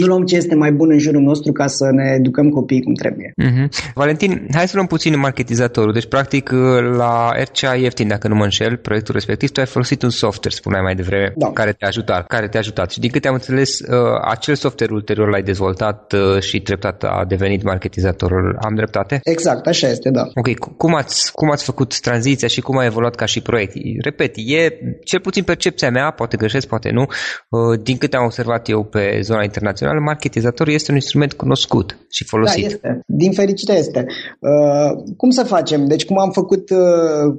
nu 0.00 0.06
luăm 0.06 0.24
ce 0.24 0.36
este 0.36 0.54
mai 0.54 0.72
bun 0.72 0.90
în 0.90 0.98
jurul 0.98 1.20
nostru 1.20 1.52
ca 1.52 1.66
să 1.66 1.90
ne 1.90 2.14
educăm 2.18 2.48
copiii 2.48 2.82
cum 2.82 2.94
trebuie. 2.94 3.32
Uh-huh. 3.42 3.92
Valentin, 3.94 4.46
hai 4.54 4.68
să 4.68 4.72
luăm 4.74 4.86
puțin 4.86 5.18
marketizatorul. 5.18 5.92
Deci, 5.92 6.06
practic, 6.06 6.50
la 6.96 7.30
RCA 7.42 7.74
ieftin, 7.74 8.08
dacă 8.08 8.28
nu 8.28 8.34
mă 8.34 8.44
înșel, 8.44 8.76
proiectul 8.76 9.14
respectiv, 9.14 9.50
tu 9.50 9.60
ai 9.60 9.66
folosit 9.66 10.02
un 10.02 10.10
software, 10.10 10.56
spuneai 10.56 10.82
mai 10.82 10.94
devreme, 10.94 11.32
da. 11.36 11.50
care 11.52 11.72
te-a 11.72 11.88
ajutat. 11.88 12.26
Care 12.26 12.48
te-a 12.48 12.60
ajutat. 12.60 12.90
Și 12.90 13.00
din 13.00 13.10
câte 13.10 13.28
am 13.28 13.34
înțeles, 13.34 13.80
uh, 13.80 13.96
acel 14.24 14.54
software 14.54 14.92
ulterior 14.92 15.28
l-ai 15.28 15.42
dezvoltat 15.42 16.12
uh, 16.12 16.42
și 16.42 16.60
treptat 16.60 17.02
a 17.02 17.24
devenit 17.28 17.62
marketizatorul. 17.62 18.56
Am 18.60 18.74
dreptate? 18.74 19.20
Exact, 19.22 19.66
așa 19.66 19.88
este, 19.88 20.10
da. 20.10 20.22
Ok, 20.34 20.76
cum 20.76 20.94
ați, 20.94 21.32
cum 21.32 21.50
ați 21.50 21.64
făcut 21.64 22.00
tranziția 22.00 22.48
și 22.48 22.60
cum 22.60 22.78
a 22.78 22.84
evoluat 22.84 23.14
ca 23.14 23.24
și 23.24 23.40
proiect? 23.40 23.74
Repet, 24.02 24.34
e 24.36 24.68
cel 25.04 25.20
puțin 25.20 25.42
percepția 25.42 25.90
mea, 25.90 26.10
poate 26.10 26.36
greșesc, 26.36 26.66
poate 26.66 26.90
nu, 26.90 27.06
uh, 27.48 27.80
din 27.82 27.96
câte 27.96 28.16
am 28.16 28.24
observat 28.24 28.68
eu 28.68 28.84
pe 28.84 29.18
zona 29.20 29.42
internațională, 29.42 29.81
internațional, 29.82 30.00
marketizatorul 30.00 30.72
este 30.72 30.90
un 30.90 30.96
instrument 30.96 31.32
cunoscut 31.32 31.98
și 32.10 32.24
folosit. 32.24 32.60
Da, 32.60 32.66
este. 32.66 33.00
Din 33.06 33.32
fericire 33.32 33.78
este. 33.78 34.06
Uh, 34.38 35.14
cum 35.16 35.30
să 35.30 35.44
facem? 35.44 35.86
Deci 35.86 36.04
cum 36.04 36.18
am 36.18 36.30
făcut, 36.30 36.70
uh, 36.70 36.78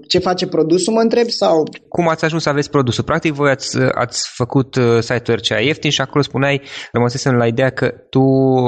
ce 0.08 0.20
face 0.20 0.48
produsul, 0.48 0.94
mă 0.94 1.00
întreb? 1.00 1.30
sau? 1.30 1.64
Cum 1.88 2.08
ați 2.08 2.26
ajuns 2.26 2.44
să 2.44 2.50
aveți 2.50 2.70
produsul? 2.70 3.04
Practic, 3.04 3.34
voi 3.34 3.50
ați, 3.50 3.78
ați 3.94 4.30
făcut 4.34 4.76
uh, 4.76 5.00
site-ul 5.00 5.38
RCA 5.38 5.60
ieftin 5.60 5.92
și 5.92 6.02
acolo 6.02 6.24
spuneai, 6.24 6.62
rămăsesem 6.92 7.34
la 7.34 7.48
ideea 7.48 7.70
că 7.70 7.88
tu 8.10 8.24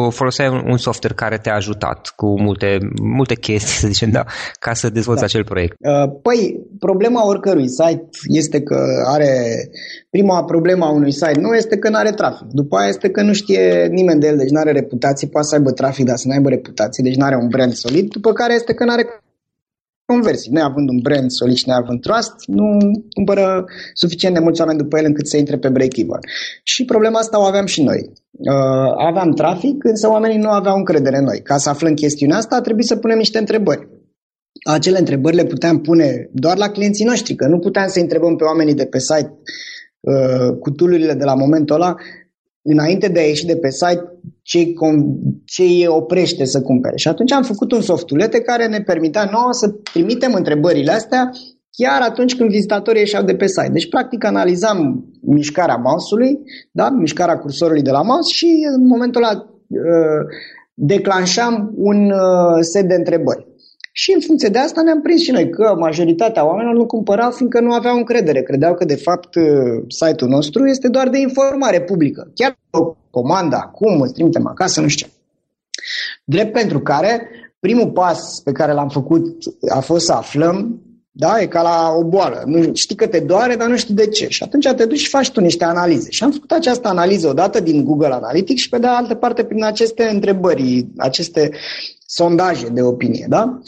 foloseai 0.10 0.48
un, 0.48 0.62
un 0.68 0.78
software 0.78 1.16
care 1.16 1.38
te-a 1.38 1.56
ajutat 1.56 2.14
cu 2.16 2.42
multe, 2.42 2.78
multe 3.02 3.36
chestii, 3.36 3.80
să 3.82 3.88
zicem, 3.88 4.10
da, 4.12 4.24
ca 4.60 4.74
să 4.74 4.90
dezvolți 4.90 5.22
da. 5.22 5.26
acel 5.26 5.44
proiect. 5.44 5.76
Uh, 5.80 6.12
păi, 6.22 6.60
problema 6.80 7.28
oricărui 7.28 7.70
site 7.70 8.10
este 8.28 8.62
că 8.62 8.78
are 9.06 9.32
Prima 10.16 10.44
problemă 10.44 10.86
a 10.86 10.90
unui 10.90 11.12
site 11.12 11.40
nu 11.40 11.54
este 11.56 11.78
că 11.78 11.90
nu 11.90 11.98
are 11.98 12.12
trafic. 12.12 12.48
După 12.52 12.78
aia 12.78 12.88
este 12.88 13.10
că 13.10 13.22
nu 13.22 13.34
știe 13.34 13.65
nimeni 13.92 14.20
de 14.20 14.28
el, 14.28 14.38
deci 14.38 14.50
nu 14.50 14.60
are 14.60 14.72
reputație. 14.72 15.28
Poate 15.28 15.48
să 15.48 15.56
aibă 15.56 15.72
trafic, 15.72 16.06
dar 16.06 16.16
să 16.16 16.28
nu 16.28 16.34
aibă 16.34 16.50
reputație, 16.50 17.04
deci 17.04 17.16
nu 17.16 17.26
are 17.26 17.36
un 17.36 17.48
brand 17.48 17.74
solid. 17.74 18.10
După 18.10 18.34
care 18.34 18.54
este 18.54 18.74
că 18.74 18.84
nu 18.84 18.92
are 18.92 19.06
conversii. 20.06 20.52
Neavând 20.52 20.90
un 20.90 21.00
brand 21.02 21.32
solid 21.32 21.56
și 21.56 21.68
neavând 21.68 22.02
trust, 22.02 22.34
nu 22.46 22.78
cumpără 23.14 23.66
suficient 23.94 24.34
de 24.36 24.40
mulți 24.42 24.62
oameni 24.62 24.80
după 24.80 24.98
el 24.98 25.06
încât 25.06 25.28
să 25.28 25.38
intre 25.38 25.58
pe 25.58 25.70
break-even. 25.70 26.20
Și 26.64 26.86
problema 26.86 27.20
asta 27.20 27.40
o 27.40 27.44
aveam 27.44 27.66
și 27.66 27.84
noi. 27.84 28.12
Uh, 28.32 28.94
aveam 29.08 29.32
trafic, 29.32 29.84
însă 29.84 30.10
oamenii 30.10 30.38
nu 30.38 30.50
aveau 30.50 30.78
încredere 30.78 31.18
în 31.18 31.24
noi. 31.24 31.42
Ca 31.42 31.58
să 31.58 31.70
aflăm 31.70 31.94
chestiunea 31.94 32.38
asta, 32.38 32.62
trebuie 32.62 32.86
să 32.86 32.96
punem 32.96 33.18
niște 33.18 33.38
întrebări. 33.38 33.88
Acele 34.64 34.98
întrebări 34.98 35.36
le 35.36 35.46
puteam 35.46 35.82
pune 35.82 36.30
doar 36.32 36.58
la 36.58 36.70
clienții 36.70 37.06
noștri, 37.06 37.36
că 37.36 37.48
nu 37.48 37.60
puteam 37.60 37.88
să 37.88 38.00
întrebăm 38.00 38.36
pe 38.36 38.44
oamenii 38.44 38.74
de 38.74 38.86
pe 38.86 39.00
site 39.00 39.34
Uh, 40.06 40.58
cu 40.60 40.70
tulurile 40.72 41.14
de 41.14 41.24
la 41.24 41.34
momentul 41.34 41.76
ăla, 41.76 41.96
înainte 42.68 43.08
de 43.08 43.20
a 43.20 43.24
ieși 43.24 43.46
de 43.46 43.56
pe 43.56 43.70
site, 43.70 44.04
ce, 44.42 44.74
ce 45.46 45.64
îi 45.64 45.88
oprește 45.88 46.46
să 46.46 46.62
cumpere. 46.62 46.96
Și 46.98 47.08
atunci 47.08 47.32
am 47.32 47.44
făcut 47.44 47.72
un 47.72 47.82
softulete 47.82 48.40
care 48.42 48.68
ne 48.68 48.82
permitea 48.82 49.30
nouă 49.32 49.50
să 49.52 49.68
trimitem 49.68 50.34
întrebările 50.34 50.92
astea 50.92 51.32
chiar 51.72 52.02
atunci 52.02 52.36
când 52.36 52.50
vizitatorii 52.50 53.00
ieșeau 53.00 53.24
de 53.24 53.36
pe 53.36 53.48
site. 53.48 53.70
Deci, 53.72 53.90
practic, 53.90 54.24
analizam 54.24 55.06
mișcarea 55.22 55.76
mouse-ului, 55.76 56.40
da? 56.72 56.90
mișcarea 56.90 57.38
cursorului 57.38 57.82
de 57.82 57.92
la 57.92 58.02
mouse 58.02 58.34
și 58.34 58.68
în 58.76 58.88
momentul 58.88 59.24
ăla 59.24 59.46
uh, 59.68 60.22
declanșam 60.74 61.74
un 61.76 62.12
uh, 62.12 62.58
set 62.60 62.88
de 62.88 62.96
întrebări. 62.96 63.48
Și 63.98 64.12
în 64.14 64.22
funcție 64.22 64.50
de 64.50 64.58
asta 64.58 64.82
ne-am 64.82 65.02
prins 65.02 65.22
și 65.22 65.32
noi 65.32 65.50
că 65.50 65.76
majoritatea 65.78 66.46
oamenilor 66.46 66.76
nu 66.76 66.86
cumpărau 66.86 67.32
fiindcă 67.32 67.60
nu 67.60 67.72
aveau 67.72 67.96
încredere. 67.98 68.42
Credeau 68.42 68.74
că 68.74 68.86
de 68.86 68.96
fapt 68.96 69.36
uh, 69.36 69.84
site-ul 69.88 70.30
nostru 70.30 70.66
este 70.66 70.88
doar 70.88 71.10
de 71.10 71.20
informare 71.20 71.82
publică. 71.82 72.32
Chiar 72.34 72.58
o 72.70 72.96
comandă 73.10 73.56
acum, 73.56 74.02
îți 74.02 74.14
trimitem 74.14 74.48
acasă, 74.48 74.82
nu 74.82 74.88
știu 74.88 75.08
ce. 75.08 75.14
Drept 76.24 76.52
pentru 76.52 76.80
care 76.80 77.30
primul 77.60 77.92
pas 77.92 78.42
pe 78.44 78.52
care 78.52 78.74
l-am 78.74 78.90
făcut 78.90 79.38
a 79.70 79.80
fost 79.80 80.06
să 80.06 80.14
aflăm 80.14 80.82
da? 81.18 81.42
E 81.42 81.48
ca 81.48 81.62
la 81.62 81.94
o 81.98 82.04
boală. 82.04 82.44
Nu, 82.46 82.74
știi 82.74 82.96
că 82.96 83.08
te 83.08 83.20
doare, 83.20 83.56
dar 83.56 83.68
nu 83.68 83.78
știi 83.78 83.94
de 83.94 84.08
ce. 84.08 84.28
Și 84.28 84.44
atunci 84.44 84.68
te 84.76 84.86
duci 84.86 85.00
și 85.00 85.10
faci 85.10 85.32
tu 85.32 85.40
niște 85.40 85.64
analize. 85.64 86.12
Și 86.12 86.24
am 86.24 86.32
făcut 86.32 86.52
această 86.52 86.88
analiză 86.88 87.28
odată 87.28 87.60
din 87.60 87.84
Google 87.84 88.14
Analytics 88.14 88.62
și 88.62 88.70
pe 88.70 88.78
de 88.78 88.88
altă 88.88 89.16
parte 89.16 89.44
prin 89.44 89.64
aceste 89.64 90.04
întrebări, 90.04 90.88
aceste 90.98 91.52
sondaje 92.06 92.68
de 92.68 92.82
opinie. 92.82 93.26
Da? 93.30 93.60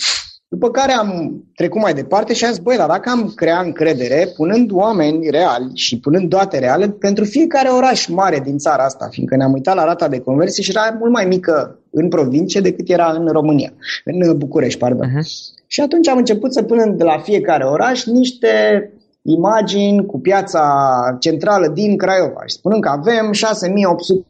După 0.50 0.72
care 0.72 0.92
am 0.92 1.44
trecut 1.56 1.82
mai 1.82 1.94
departe 1.94 2.34
și 2.34 2.46
am 2.46 2.52
zis, 2.52 2.60
băi, 2.60 2.78
dar 2.78 2.88
dacă 2.88 3.10
am 3.10 3.32
crea 3.36 3.60
încredere, 3.60 4.28
punând 4.36 4.72
oameni 4.72 5.30
reali 5.30 5.72
și 5.74 6.00
punând 6.00 6.30
date 6.30 6.60
reale 6.60 6.90
pentru 6.90 7.24
fiecare 7.24 7.70
oraș 7.70 8.08
mare 8.08 8.40
din 8.40 8.58
țara 8.58 8.84
asta, 8.84 9.08
fiindcă 9.12 9.36
ne-am 9.36 9.54
uitat 9.54 9.76
la 9.76 9.84
rata 9.84 10.08
de 10.08 10.20
conversie 10.20 10.64
și 10.64 10.70
era 10.70 10.96
mult 11.00 11.12
mai 11.12 11.26
mică 11.26 11.80
în 11.90 12.08
provincie 12.08 12.62
decât 12.62 12.90
era 12.90 13.12
în 13.12 13.28
România, 13.28 13.74
în 14.06 14.38
București, 14.38 14.80
pardon. 14.80 15.08
Uh-huh. 15.08 15.56
Și 15.68 15.82
atunci 15.82 16.08
am 16.08 16.18
început 16.18 16.54
să 16.54 16.64
punem 16.64 16.98
de 16.98 17.04
la 17.04 17.18
fiecare 17.18 17.64
oraș 17.64 18.06
niște 18.06 18.48
imagini 19.22 20.06
cu 20.06 20.20
piața 20.20 20.64
centrală 21.20 21.68
din 21.68 21.98
Craiova 21.98 22.42
și 22.46 22.56
spunând 22.56 22.82
că 22.82 22.90
avem 22.90 23.32
6800 23.32 24.26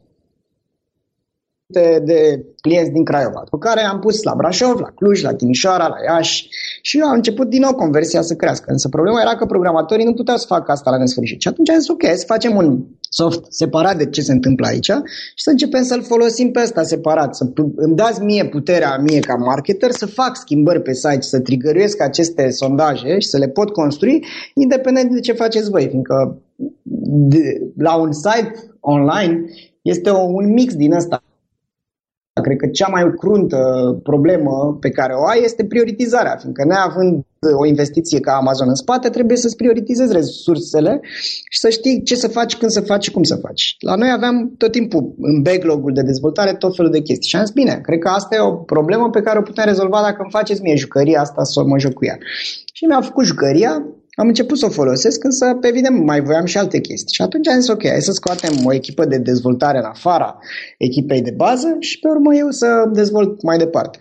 de 2.02 2.44
clienți 2.60 2.90
din 2.90 3.04
Craiova, 3.04 3.42
pe 3.50 3.56
care 3.58 3.84
am 3.84 3.98
pus 3.98 4.22
la 4.22 4.34
Brașov, 4.36 4.78
la 4.78 4.90
Cluj, 4.94 5.22
la 5.22 5.34
Timișoara, 5.34 5.86
la 5.88 6.14
Iași 6.14 6.48
și 6.82 7.00
a 7.00 7.12
început 7.12 7.48
din 7.48 7.60
nou 7.60 7.74
conversia 7.74 8.22
să 8.22 8.34
crească. 8.34 8.70
Însă 8.70 8.88
problema 8.88 9.20
era 9.20 9.36
că 9.36 9.46
programatorii 9.46 10.04
nu 10.04 10.14
puteau 10.14 10.36
să 10.36 10.46
facă 10.46 10.72
asta 10.72 10.90
la 10.90 10.98
nesfârșit. 10.98 11.40
Și 11.40 11.48
atunci 11.48 11.70
am 11.70 11.78
zis, 11.78 11.88
ok, 11.88 12.02
să 12.14 12.24
facem 12.26 12.56
un 12.56 12.84
soft 13.00 13.44
separat 13.48 13.96
de 13.96 14.06
ce 14.06 14.20
se 14.20 14.32
întâmplă 14.32 14.66
aici 14.66 14.90
și 15.34 15.42
să 15.42 15.50
începem 15.50 15.82
să-l 15.82 16.02
folosim 16.02 16.50
pe 16.50 16.60
ăsta 16.62 16.82
separat. 16.82 17.36
Să 17.36 17.50
îmi 17.76 17.96
dați 17.96 18.22
mie 18.22 18.44
puterea 18.44 18.98
mie 18.98 19.20
ca 19.20 19.34
marketer 19.34 19.90
să 19.90 20.06
fac 20.06 20.36
schimbări 20.36 20.82
pe 20.82 20.92
site, 20.92 21.20
să 21.20 21.40
trigăruiesc 21.40 22.00
aceste 22.00 22.50
sondaje 22.50 23.18
și 23.18 23.28
să 23.28 23.38
le 23.38 23.48
pot 23.48 23.70
construi 23.70 24.24
independent 24.54 25.10
de 25.10 25.20
ce 25.20 25.32
faceți 25.32 25.70
voi, 25.70 25.88
fiindcă 25.88 26.38
de, 27.32 27.60
la 27.76 27.96
un 27.96 28.12
site 28.12 28.52
online 28.80 29.44
este 29.82 30.10
o, 30.10 30.22
un 30.22 30.52
mix 30.52 30.74
din 30.74 30.92
ăsta. 30.92 31.22
Cred 32.40 32.56
că 32.56 32.66
cea 32.66 32.88
mai 32.88 33.12
cruntă 33.16 33.60
problemă 34.02 34.76
pe 34.80 34.90
care 34.90 35.12
o 35.12 35.26
ai 35.26 35.40
este 35.44 35.64
prioritizarea, 35.64 36.36
fiindcă 36.40 36.64
neavând 36.64 37.24
o 37.58 37.66
investiție 37.66 38.20
ca 38.20 38.32
Amazon 38.32 38.68
în 38.68 38.74
spate, 38.74 39.08
trebuie 39.08 39.36
să-ți 39.36 39.56
prioritizezi 39.56 40.12
resursele 40.12 41.00
și 41.50 41.58
să 41.58 41.68
știi 41.68 42.02
ce 42.02 42.14
să 42.14 42.28
faci, 42.28 42.56
când 42.56 42.70
să 42.70 42.80
faci 42.80 43.04
și 43.04 43.10
cum 43.10 43.22
să 43.22 43.36
faci. 43.36 43.76
La 43.80 43.94
noi 43.94 44.10
aveam 44.12 44.54
tot 44.56 44.72
timpul 44.72 45.14
în 45.18 45.42
backlog-ul 45.42 45.92
de 45.92 46.02
dezvoltare 46.02 46.52
tot 46.54 46.76
felul 46.76 46.90
de 46.90 47.00
chestii 47.00 47.28
și 47.28 47.36
am 47.36 47.44
zis, 47.44 47.54
bine, 47.54 47.78
cred 47.82 47.98
că 47.98 48.08
asta 48.08 48.36
e 48.36 48.40
o 48.40 48.52
problemă 48.52 49.10
pe 49.10 49.20
care 49.20 49.38
o 49.38 49.42
putem 49.42 49.64
rezolva 49.64 50.00
dacă 50.02 50.16
îmi 50.20 50.30
faceți 50.30 50.62
mie 50.62 50.76
jucăria 50.76 51.20
asta 51.20 51.44
să 51.44 51.62
mă 51.64 51.78
joc 51.78 51.92
cu 51.92 52.04
ea. 52.04 52.18
Și 52.72 52.84
mi-a 52.84 53.00
făcut 53.00 53.24
jucăria, 53.24 53.82
am 54.20 54.26
început 54.26 54.58
să 54.58 54.66
o 54.66 54.76
folosesc, 54.80 55.24
însă, 55.24 55.58
evident, 55.60 56.04
mai 56.04 56.20
voiam 56.20 56.44
și 56.44 56.58
alte 56.58 56.80
chestii. 56.80 57.14
Și 57.14 57.22
atunci 57.22 57.48
am 57.48 57.60
zis, 57.60 57.68
ok, 57.68 57.86
hai 57.86 58.00
să 58.00 58.12
scoatem 58.12 58.52
o 58.64 58.72
echipă 58.72 59.04
de 59.04 59.18
dezvoltare 59.18 59.78
în 59.78 59.84
afara 59.84 60.38
echipei 60.78 61.22
de 61.22 61.34
bază 61.36 61.76
și 61.78 61.98
pe 61.98 62.08
urmă 62.08 62.34
eu 62.34 62.50
să 62.50 62.90
dezvolt 62.92 63.42
mai 63.42 63.58
departe. 63.58 63.98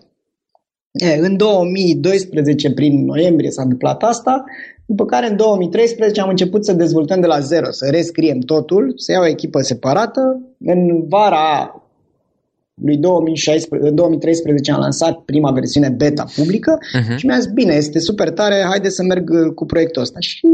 E, 0.92 1.20
în 1.22 1.38
2012, 1.38 2.72
prin 2.72 3.06
noiembrie, 3.06 3.52
s-a 3.52 3.62
întâmplat 3.62 4.04
asta, 4.04 4.44
după 4.86 5.06
care 5.06 5.30
în 5.30 5.36
2013 5.36 6.22
am 6.22 6.30
început 6.30 6.66
să 6.66 6.74
dezvoltăm 6.74 7.20
de 7.20 7.28
la 7.28 7.40
zero, 7.40 7.72
să 7.72 7.88
rescriem 7.92 8.40
totul, 8.40 8.94
să 8.96 9.12
iau 9.12 9.24
o 9.24 9.28
echipă 9.28 9.62
separată. 9.62 10.22
În 10.60 11.08
vara 11.08 11.82
lui 12.82 12.98
2016, 12.98 13.90
în 13.90 13.96
2013 13.96 14.72
am 14.72 14.80
lansat 14.80 15.18
prima 15.18 15.52
versiune 15.52 15.90
beta 15.90 16.26
publică 16.36 16.78
uh-huh. 16.78 17.16
și 17.16 17.26
mi-a 17.26 17.40
zis, 17.40 17.52
bine, 17.52 17.74
este 17.74 18.00
super 18.00 18.30
tare, 18.30 18.66
haide 18.70 18.90
să 18.90 19.04
merg 19.04 19.30
uh, 19.30 19.54
cu 19.56 19.66
proiectul 19.66 20.02
ăsta. 20.02 20.20
Și 20.20 20.48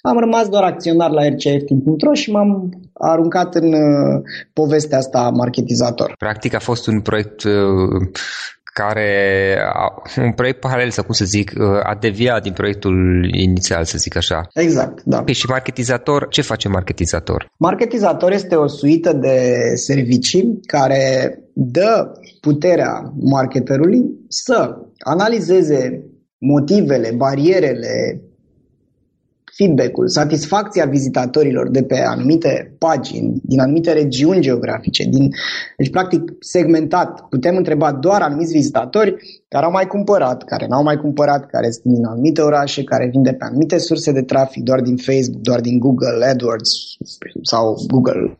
am 0.00 0.18
rămas 0.18 0.48
doar 0.48 0.62
acționar 0.62 1.10
la 1.10 1.28
rcf.ro 1.28 2.12
și 2.12 2.30
m-am 2.30 2.80
aruncat 2.92 3.54
în 3.54 3.72
uh, 3.72 4.22
povestea 4.52 4.98
asta 4.98 5.30
marketizator. 5.34 6.14
Practic 6.18 6.54
a 6.54 6.58
fost 6.58 6.86
un 6.86 7.00
proiect 7.00 7.42
uh, 7.42 7.52
care, 8.72 9.58
un 10.16 10.32
proiect 10.32 10.60
paralel, 10.60 10.90
sau 10.90 11.04
cum 11.04 11.14
să 11.14 11.24
zic, 11.24 11.52
uh, 11.56 11.64
a 11.82 11.96
deviat 12.00 12.42
din 12.42 12.52
proiectul 12.52 12.94
inițial, 13.34 13.84
să 13.84 13.98
zic 13.98 14.16
așa. 14.16 14.48
Exact, 14.54 15.02
da. 15.04 15.18
Okay, 15.18 15.34
și 15.34 15.46
marketizator, 15.48 16.28
ce 16.28 16.42
face 16.42 16.68
marketizator? 16.68 17.50
Marketizator 17.56 18.32
este 18.32 18.54
o 18.54 18.66
suită 18.66 19.12
de 19.12 19.54
servicii 19.74 20.60
care 20.66 21.36
dă 21.54 22.12
puterea 22.40 23.12
marketerului 23.20 24.24
să 24.28 24.76
analizeze 24.98 26.04
motivele, 26.38 27.12
barierele, 27.16 28.22
feedback-ul, 29.56 30.08
satisfacția 30.08 30.84
vizitatorilor 30.84 31.70
de 31.70 31.82
pe 31.82 31.98
anumite 31.98 32.74
pagini, 32.78 33.40
din 33.42 33.60
anumite 33.60 33.92
regiuni 33.92 34.40
geografice, 34.40 35.04
din, 35.04 35.28
deci 35.76 35.90
practic 35.90 36.22
segmentat. 36.40 37.20
Putem 37.28 37.56
întreba 37.56 37.92
doar 37.92 38.22
anumiți 38.22 38.52
vizitatori 38.52 39.14
care 39.48 39.64
au 39.64 39.70
mai 39.70 39.86
cumpărat, 39.86 40.44
care 40.44 40.66
n-au 40.66 40.82
mai 40.82 40.96
cumpărat, 40.96 41.46
care 41.46 41.70
sunt 41.70 41.94
din 41.94 42.04
anumite 42.04 42.40
orașe, 42.40 42.84
care 42.84 43.08
vin 43.10 43.22
de 43.22 43.32
pe 43.32 43.44
anumite 43.44 43.78
surse 43.78 44.12
de 44.12 44.22
trafic, 44.22 44.62
doar 44.62 44.80
din 44.80 44.96
Facebook, 44.96 45.40
doar 45.40 45.60
din 45.60 45.78
Google 45.78 46.26
AdWords 46.30 46.70
sau 47.42 47.74
Google 47.86 48.36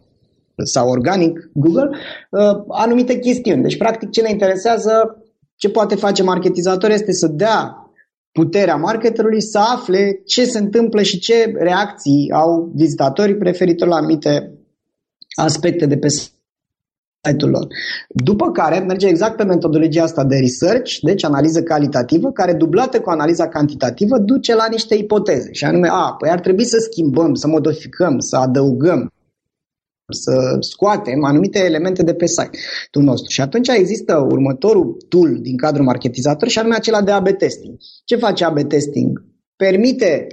sau 0.64 0.88
organic 0.88 1.50
Google, 1.52 1.90
uh, 2.30 2.64
anumite 2.68 3.18
chestiuni. 3.18 3.62
Deci, 3.62 3.76
practic, 3.76 4.10
ce 4.10 4.22
ne 4.22 4.30
interesează, 4.30 5.22
ce 5.56 5.70
poate 5.70 5.94
face 5.94 6.22
marketizator 6.22 6.90
este 6.90 7.12
să 7.12 7.26
dea 7.26 7.76
puterea 8.32 8.76
marketerului 8.76 9.42
să 9.42 9.58
afle 9.58 10.22
ce 10.26 10.44
se 10.44 10.58
întâmplă 10.58 11.02
și 11.02 11.18
ce 11.18 11.52
reacții 11.54 12.30
au 12.32 12.70
vizitatorii 12.74 13.36
preferitor 13.36 13.88
la 13.88 13.96
anumite 13.96 14.52
aspecte 15.34 15.86
de 15.86 15.96
pe 15.96 16.08
site-ul 16.08 17.50
lor. 17.50 17.66
După 18.08 18.50
care 18.50 18.78
merge 18.78 19.06
exact 19.06 19.36
pe 19.36 19.44
metodologia 19.44 20.02
asta 20.02 20.24
de 20.24 20.36
research, 20.36 20.98
deci 21.00 21.24
analiză 21.24 21.62
calitativă, 21.62 22.30
care 22.30 22.52
dublată 22.52 23.00
cu 23.00 23.10
analiza 23.10 23.48
cantitativă 23.48 24.18
duce 24.18 24.54
la 24.54 24.66
niște 24.70 24.94
ipoteze. 24.94 25.52
Și 25.52 25.64
anume, 25.64 25.88
a, 25.90 26.14
păi 26.18 26.30
ar 26.30 26.40
trebui 26.40 26.64
să 26.64 26.76
schimbăm, 26.78 27.34
să 27.34 27.46
modificăm, 27.46 28.18
să 28.18 28.36
adăugăm 28.36 29.12
să 30.12 30.56
scoatem 30.60 31.24
anumite 31.24 31.58
elemente 31.58 32.02
de 32.02 32.14
pe 32.14 32.26
site-ul 32.26 33.04
nostru. 33.04 33.30
Și 33.30 33.40
atunci 33.40 33.68
există 33.68 34.26
următorul 34.30 34.96
tool 35.08 35.38
din 35.40 35.56
cadrul 35.56 35.84
marketizator 35.84 36.48
și 36.48 36.58
anume 36.58 36.74
acela 36.74 37.02
de 37.02 37.10
AB 37.10 37.28
testing. 37.28 37.76
Ce 38.04 38.16
face 38.16 38.44
AB 38.44 38.60
testing? 38.68 39.24
Permite 39.56 40.26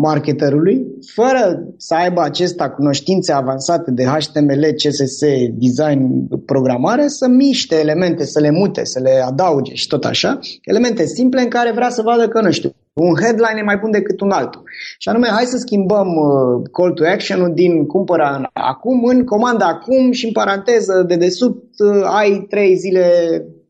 marketerului, 0.00 0.86
fără 1.14 1.64
să 1.76 1.94
aibă 1.94 2.20
acesta 2.22 2.70
cunoștințe 2.70 3.32
avansate 3.32 3.90
de 3.90 4.04
HTML, 4.04 4.64
CSS, 4.76 5.20
design, 5.52 6.28
programare, 6.44 7.08
să 7.08 7.28
miște 7.28 7.74
elemente, 7.74 8.24
să 8.24 8.40
le 8.40 8.50
mute, 8.50 8.84
să 8.84 9.00
le 9.00 9.22
adauge 9.26 9.74
și 9.74 9.86
tot 9.86 10.04
așa, 10.04 10.38
elemente 10.62 11.06
simple 11.06 11.40
în 11.40 11.48
care 11.48 11.72
vrea 11.72 11.90
să 11.90 12.02
vadă 12.02 12.28
că, 12.28 12.40
nu 12.40 12.50
știu, 12.50 12.74
un 12.98 13.14
headline 13.20 13.58
e 13.58 13.62
mai 13.62 13.76
bun 13.76 13.90
decât 13.90 14.20
un 14.20 14.30
altul. 14.30 14.62
Și 14.98 15.08
anume, 15.08 15.28
hai 15.28 15.44
să 15.44 15.56
schimbăm 15.56 16.08
uh, 16.16 16.68
call 16.72 16.92
to 16.92 17.04
action-ul 17.04 17.54
din 17.54 17.86
cumpăra 17.86 18.50
acum 18.52 19.04
în 19.04 19.24
comanda 19.24 19.66
acum 19.66 20.12
și 20.12 20.26
în 20.26 20.32
paranteză 20.32 21.02
de 21.02 21.16
desubt 21.16 21.80
uh, 21.80 22.02
ai 22.04 22.46
trei 22.48 22.76
zile 22.76 23.06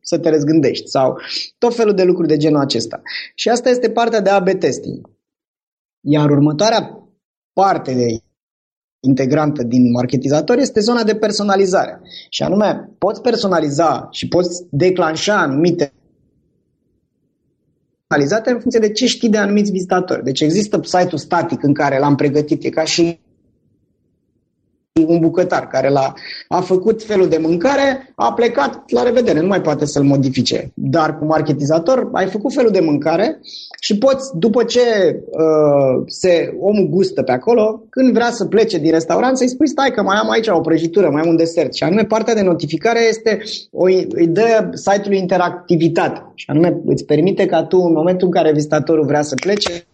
să 0.01 0.19
te 0.19 0.31
răzgândești 0.31 0.89
sau 0.89 1.19
tot 1.59 1.75
felul 1.75 1.95
de 1.95 2.03
lucruri 2.03 2.29
de 2.29 2.37
genul 2.37 2.61
acesta. 2.61 3.03
Și 3.35 3.49
asta 3.49 3.69
este 3.69 3.91
partea 3.91 4.21
de 4.21 4.31
AB 4.31 4.49
testing. 4.49 5.11
Iar 6.01 6.31
următoarea 6.31 7.09
parte 7.53 7.95
de 7.95 8.07
integrantă 9.01 9.63
din 9.63 9.91
marketizator 9.91 10.59
este 10.59 10.81
zona 10.81 11.03
de 11.03 11.15
personalizare. 11.15 12.01
Și 12.29 12.43
anume, 12.43 12.91
poți 12.99 13.21
personaliza 13.21 14.09
și 14.11 14.29
poți 14.29 14.67
declanșa 14.71 15.37
anumite 15.41 15.93
personalizate 18.09 18.51
în 18.51 18.61
funcție 18.61 18.81
de 18.81 18.93
ce 18.93 19.07
știi 19.07 19.29
de 19.29 19.39
anumiți 19.39 19.71
vizitatori. 19.71 20.25
Deci 20.25 20.41
există 20.41 20.81
site-ul 20.83 21.19
static 21.19 21.63
în 21.63 21.75
care 21.75 21.99
l-am 21.99 22.15
pregătit, 22.15 22.65
e 22.65 22.69
ca 22.69 22.85
și 22.85 23.19
un 25.09 25.19
bucătar 25.19 25.67
care 25.67 25.89
l-a 25.89 26.13
a 26.49 26.61
făcut 26.61 27.03
felul 27.03 27.29
de 27.29 27.39
mâncare, 27.41 28.13
a 28.15 28.33
plecat, 28.33 28.83
la 28.91 29.03
revedere, 29.03 29.41
nu 29.41 29.47
mai 29.47 29.61
poate 29.61 29.87
să-l 29.87 30.03
modifice. 30.03 30.71
Dar 30.75 31.19
cu 31.19 31.25
marketizator 31.25 32.09
ai 32.13 32.27
făcut 32.27 32.53
felul 32.53 32.71
de 32.71 32.81
mâncare 32.81 33.41
și 33.81 33.99
poți, 33.99 34.31
după 34.39 34.65
ce 34.65 34.81
uh, 35.31 36.03
se, 36.07 36.57
omul 36.61 36.89
gustă 36.89 37.23
pe 37.23 37.33
acolo, 37.33 37.83
când 37.91 38.13
vrea 38.13 38.31
să 38.31 38.45
plece 38.45 38.79
din 38.79 38.91
restaurant, 38.91 39.37
să-i 39.37 39.49
spui, 39.49 39.69
stai 39.69 39.91
că 39.91 40.03
mai 40.03 40.17
am 40.17 40.31
aici 40.31 40.49
o 40.49 40.61
prăjitură, 40.61 41.11
mai 41.11 41.23
am 41.23 41.29
un 41.29 41.37
desert. 41.37 41.75
Și 41.75 41.83
anume, 41.83 42.05
partea 42.05 42.35
de 42.35 42.43
notificare 42.43 43.01
este, 43.09 43.43
o, 43.71 43.85
îi 44.09 44.27
dă 44.27 44.71
site-ului 44.75 45.19
interactivitate. 45.19 46.33
Și 46.35 46.45
anume, 46.49 46.81
îți 46.87 47.05
permite 47.05 47.47
ca 47.47 47.65
tu, 47.65 47.79
în 47.79 47.93
momentul 47.93 48.27
în 48.27 48.33
care 48.33 48.53
vizitatorul 48.53 49.05
vrea 49.05 49.23
să 49.23 49.35
plece, 49.35 49.87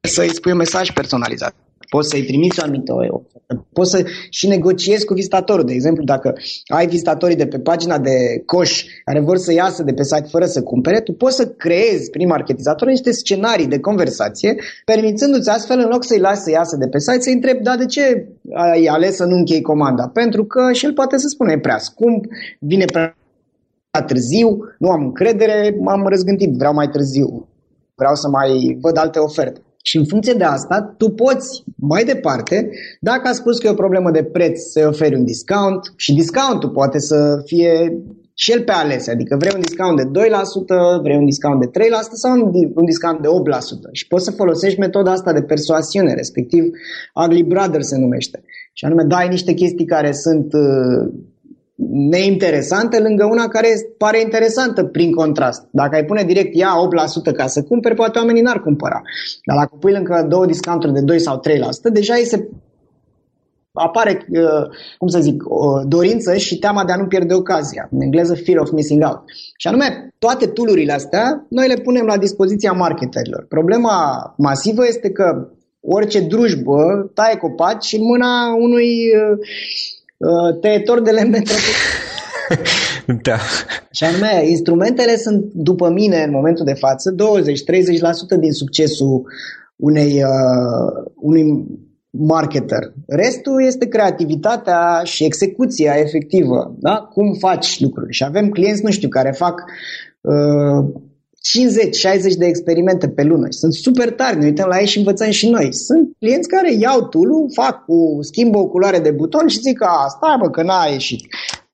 să-i 0.00 0.34
spui 0.34 0.50
un 0.50 0.56
mesaj 0.56 0.90
personalizat 0.90 1.54
poți 1.94 2.08
să-i 2.08 2.24
trimiți 2.30 2.60
o 2.60 2.62
anumită 2.62 2.92
ofertă, 2.92 3.66
poți 3.72 3.90
să 3.90 4.04
și 4.30 4.46
negociezi 4.48 5.04
cu 5.04 5.14
vizitatorul. 5.14 5.64
De 5.64 5.72
exemplu, 5.72 6.04
dacă 6.04 6.32
ai 6.66 6.86
vizitatorii 6.86 7.36
de 7.36 7.46
pe 7.46 7.58
pagina 7.58 7.98
de 7.98 8.16
coș 8.46 8.84
care 9.04 9.20
vor 9.20 9.36
să 9.36 9.52
iasă 9.52 9.82
de 9.82 9.92
pe 9.92 10.02
site 10.02 10.28
fără 10.30 10.44
să 10.44 10.62
cumpere, 10.62 11.00
tu 11.00 11.12
poți 11.12 11.36
să 11.36 11.46
creezi 11.46 12.10
prin 12.10 12.28
marketizator 12.28 12.88
niște 12.88 13.10
scenarii 13.10 13.66
de 13.66 13.78
conversație, 13.78 14.54
permițându-ți 14.84 15.50
astfel, 15.50 15.78
în 15.78 15.88
loc 15.88 16.04
să-i 16.04 16.18
lași 16.18 16.40
să 16.40 16.50
iasă 16.50 16.76
de 16.76 16.88
pe 16.88 16.98
site, 16.98 17.20
să-i 17.20 17.32
întrebi, 17.32 17.62
da, 17.62 17.76
de 17.76 17.86
ce 17.86 18.26
ai 18.54 18.84
ales 18.86 19.16
să 19.16 19.24
nu 19.24 19.36
închei 19.36 19.62
comanda? 19.62 20.08
Pentru 20.08 20.44
că 20.44 20.72
și 20.72 20.84
el 20.84 20.92
poate 20.92 21.16
să 21.18 21.26
spună, 21.28 21.52
e 21.52 21.58
prea 21.58 21.78
scump, 21.78 22.24
vine 22.58 22.84
prea 22.84 23.16
târziu, 24.06 24.48
nu 24.78 24.88
am 24.88 25.02
încredere, 25.02 25.76
m-am 25.80 26.06
răzgândit, 26.06 26.50
vreau 26.56 26.74
mai 26.74 26.88
târziu, 26.88 27.48
vreau 27.94 28.14
să 28.14 28.28
mai 28.28 28.78
văd 28.80 28.96
alte 28.96 29.18
oferte. 29.18 29.60
Și 29.82 29.96
în 29.96 30.04
funcție 30.04 30.32
de 30.32 30.44
asta, 30.44 30.94
tu 30.98 31.10
poți 31.10 31.64
mai 31.76 32.04
departe, 32.04 32.70
dacă 33.00 33.28
a 33.28 33.32
spus 33.32 33.58
că 33.58 33.66
e 33.66 33.70
o 33.70 33.74
problemă 33.74 34.10
de 34.10 34.24
preț, 34.24 34.60
să 34.60 34.86
oferi 34.88 35.14
un 35.14 35.24
discount 35.24 35.92
și 35.96 36.14
discountul 36.14 36.70
poate 36.70 36.98
să 36.98 37.42
fie 37.44 38.02
și 38.34 38.52
el 38.52 38.62
pe 38.62 38.72
ales, 38.72 39.08
adică 39.08 39.36
vrei 39.38 39.52
un 39.54 39.60
discount 39.60 39.96
de 39.96 40.20
2%, 40.20 41.02
vrei 41.02 41.16
un 41.16 41.24
discount 41.24 41.60
de 41.60 41.66
3% 41.66 41.70
sau 42.12 42.52
un 42.74 42.84
discount 42.84 43.20
de 43.20 43.28
8%. 43.28 43.30
Și 43.92 44.06
poți 44.06 44.24
să 44.24 44.30
folosești 44.30 44.78
metoda 44.78 45.10
asta 45.10 45.32
de 45.32 45.42
persoasiune, 45.42 46.14
respectiv 46.14 46.64
Ugly 47.24 47.42
Brother 47.42 47.82
se 47.82 47.98
numește. 47.98 48.42
Și 48.72 48.84
anume 48.84 49.02
dai 49.02 49.28
niște 49.28 49.52
chestii 49.52 49.84
care 49.84 50.12
sunt 50.12 50.52
uh, 50.52 51.12
neinteresante 51.90 52.98
lângă 52.98 53.24
una 53.24 53.48
care 53.48 53.68
pare 53.98 54.20
interesantă 54.20 54.84
prin 54.84 55.12
contrast. 55.12 55.68
Dacă 55.70 55.94
ai 55.94 56.04
pune 56.04 56.22
direct 56.22 56.54
ia 56.54 56.72
8% 57.32 57.36
ca 57.36 57.46
să 57.46 57.62
cumperi, 57.62 57.94
poate 57.94 58.18
oamenii 58.18 58.42
n-ar 58.42 58.62
cumpăra. 58.62 59.00
Dar 59.44 59.56
dacă 59.56 59.76
pui 59.80 59.92
lângă 59.92 60.26
două 60.28 60.46
discounturi 60.46 60.92
de 60.92 61.00
2 61.00 61.20
sau 61.20 61.40
3%, 61.88 61.92
deja 61.92 62.14
îi 62.14 62.24
se 62.24 62.48
apare, 63.72 64.26
uh, 64.28 64.68
cum 64.98 65.08
să 65.08 65.20
zic, 65.20 65.42
o 65.44 65.82
dorință 65.84 66.36
și 66.36 66.58
teama 66.58 66.84
de 66.84 66.92
a 66.92 66.96
nu 66.96 67.06
pierde 67.06 67.34
ocazia. 67.34 67.88
În 67.90 68.00
engleză, 68.00 68.34
fear 68.34 68.58
of 68.58 68.70
missing 68.70 69.04
out. 69.04 69.22
Și 69.56 69.68
anume, 69.68 70.14
toate 70.18 70.46
tulurile 70.46 70.92
astea, 70.92 71.46
noi 71.48 71.68
le 71.68 71.74
punem 71.82 72.06
la 72.06 72.16
dispoziția 72.16 72.72
marketerilor. 72.72 73.46
Problema 73.48 73.94
masivă 74.36 74.86
este 74.86 75.10
că 75.10 75.48
orice 75.80 76.20
drujbă 76.20 77.10
taie 77.14 77.36
copaci 77.36 77.92
în 77.92 78.04
mâna 78.04 78.54
unui 78.54 78.88
uh, 78.88 79.38
uh, 80.22 80.60
tăietor 80.60 81.00
de 81.00 81.10
lemn 81.10 81.30
pentru 81.30 81.54
da. 83.28 83.36
Și 83.90 84.04
anume, 84.04 84.48
instrumentele 84.48 85.16
sunt, 85.16 85.44
după 85.52 85.90
mine, 85.90 86.22
în 86.22 86.30
momentul 86.30 86.64
de 86.64 86.72
față, 86.74 87.14
20-30% 87.14 88.40
din 88.40 88.52
succesul 88.52 89.22
unei, 89.76 90.22
uh, 90.22 91.10
unui 91.14 91.66
marketer. 92.10 92.92
Restul 93.06 93.64
este 93.64 93.86
creativitatea 93.86 95.00
și 95.04 95.24
execuția 95.24 95.94
efectivă. 95.94 96.74
Da? 96.78 97.08
Cum 97.12 97.34
faci 97.38 97.80
lucruri. 97.80 98.12
Și 98.12 98.24
avem 98.24 98.48
clienți, 98.48 98.84
nu 98.84 98.90
știu, 98.90 99.08
care 99.08 99.30
fac 99.30 99.64
uh, 100.20 101.02
50-60 101.42 102.36
de 102.38 102.46
experimente 102.46 103.08
pe 103.08 103.22
lună 103.22 103.46
și 103.46 103.58
sunt 103.58 103.74
super 103.74 104.10
tari, 104.10 104.38
ne 104.38 104.44
uităm 104.44 104.68
la 104.68 104.78
ei 104.78 104.86
și 104.86 104.98
învățăm 104.98 105.30
și 105.30 105.48
noi. 105.48 105.74
Sunt 105.74 106.12
clienți 106.18 106.48
care 106.48 106.72
iau 106.72 107.08
tool 107.08 107.50
fac 107.54 107.84
cu, 107.84 108.18
schimbă 108.20 108.58
o 108.58 108.66
culoare 108.66 108.98
de 108.98 109.10
buton 109.10 109.46
și 109.46 109.60
zic 109.60 109.78
că 109.78 109.86
stai 110.08 110.36
mă 110.38 110.50
că 110.50 110.62
n-a 110.62 110.86
ieșit. 110.90 111.20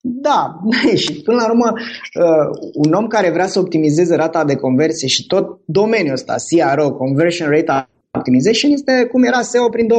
Da, 0.01 0.59
n-a 0.65 0.89
ieșit. 0.91 1.25
Până 1.25 1.37
la 1.37 1.49
urmă, 1.49 1.73
uh, 1.75 2.71
un 2.75 2.93
om 2.93 3.07
care 3.07 3.31
vrea 3.31 3.47
să 3.47 3.59
optimizeze 3.59 4.15
rata 4.15 4.45
de 4.45 4.55
conversie 4.55 5.09
și 5.09 5.27
tot 5.27 5.61
domeniul 5.65 6.13
ăsta, 6.13 6.35
CRO, 6.49 6.93
Conversion 6.93 7.51
Rate 7.51 7.89
Optimization, 8.11 8.71
este 8.71 9.09
cum 9.13 9.23
era 9.23 9.43
SEO 9.43 9.69
prin 9.69 9.87
2007-2008. 9.87 9.91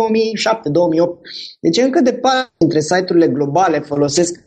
Deci 1.59 1.77
încă 1.77 2.01
departe 2.01 2.51
dintre 2.57 2.79
site-urile 2.79 3.27
globale 3.27 3.79
folosesc 3.79 4.39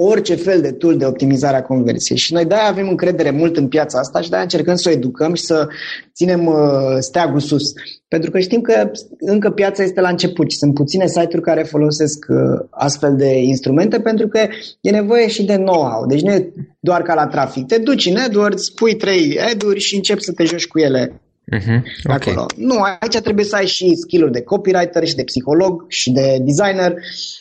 orice 0.00 0.34
fel 0.34 0.60
de 0.60 0.72
tool 0.72 0.96
de 0.96 1.04
optimizare 1.04 1.56
a 1.56 1.62
conversiei. 1.62 2.18
Și 2.18 2.32
noi 2.32 2.44
de-aia 2.44 2.68
avem 2.68 2.88
încredere 2.88 3.30
mult 3.30 3.56
în 3.56 3.68
piața 3.68 3.98
asta 3.98 4.20
și 4.20 4.28
de-aia 4.28 4.44
încercăm 4.44 4.74
să 4.74 4.88
o 4.88 4.92
educăm 4.92 5.34
și 5.34 5.42
să 5.42 5.68
ținem 6.14 6.46
uh, 6.46 6.54
steagul 6.98 7.40
sus. 7.40 7.62
Pentru 8.08 8.30
că 8.30 8.38
știm 8.38 8.60
că 8.60 8.90
încă 9.18 9.50
piața 9.50 9.82
este 9.82 10.00
la 10.00 10.08
început 10.08 10.50
și 10.50 10.56
sunt 10.56 10.74
puține 10.74 11.06
site-uri 11.06 11.42
care 11.42 11.62
folosesc 11.62 12.26
uh, 12.28 12.66
astfel 12.70 13.16
de 13.16 13.36
instrumente 13.36 14.00
pentru 14.00 14.28
că 14.28 14.46
e 14.80 14.90
nevoie 14.90 15.28
și 15.28 15.44
de 15.44 15.56
know-how. 15.56 16.06
Deci 16.06 16.22
nu 16.22 16.32
e 16.32 16.52
doar 16.80 17.02
ca 17.02 17.14
la 17.14 17.26
trafic. 17.26 17.66
Te 17.66 17.78
duci 17.78 18.06
în 18.06 18.16
AdWords, 18.16 18.70
pui 18.70 18.96
trei 18.96 19.38
ad-uri 19.52 19.80
și 19.80 19.96
începi 19.96 20.22
să 20.22 20.32
te 20.32 20.44
joci 20.44 20.66
cu 20.66 20.78
ele 20.78 21.20
Uh-huh. 21.52 21.82
Okay. 22.04 22.16
Acolo. 22.16 22.46
Nu, 22.56 22.80
aici 22.80 23.18
trebuie 23.22 23.44
să 23.44 23.56
ai 23.56 23.66
și 23.66 23.94
skill 23.94 24.30
de 24.30 24.42
copywriter 24.42 25.06
și 25.06 25.14
de 25.14 25.24
psiholog 25.24 25.84
și 25.88 26.10
de 26.10 26.38
designer 26.40 26.94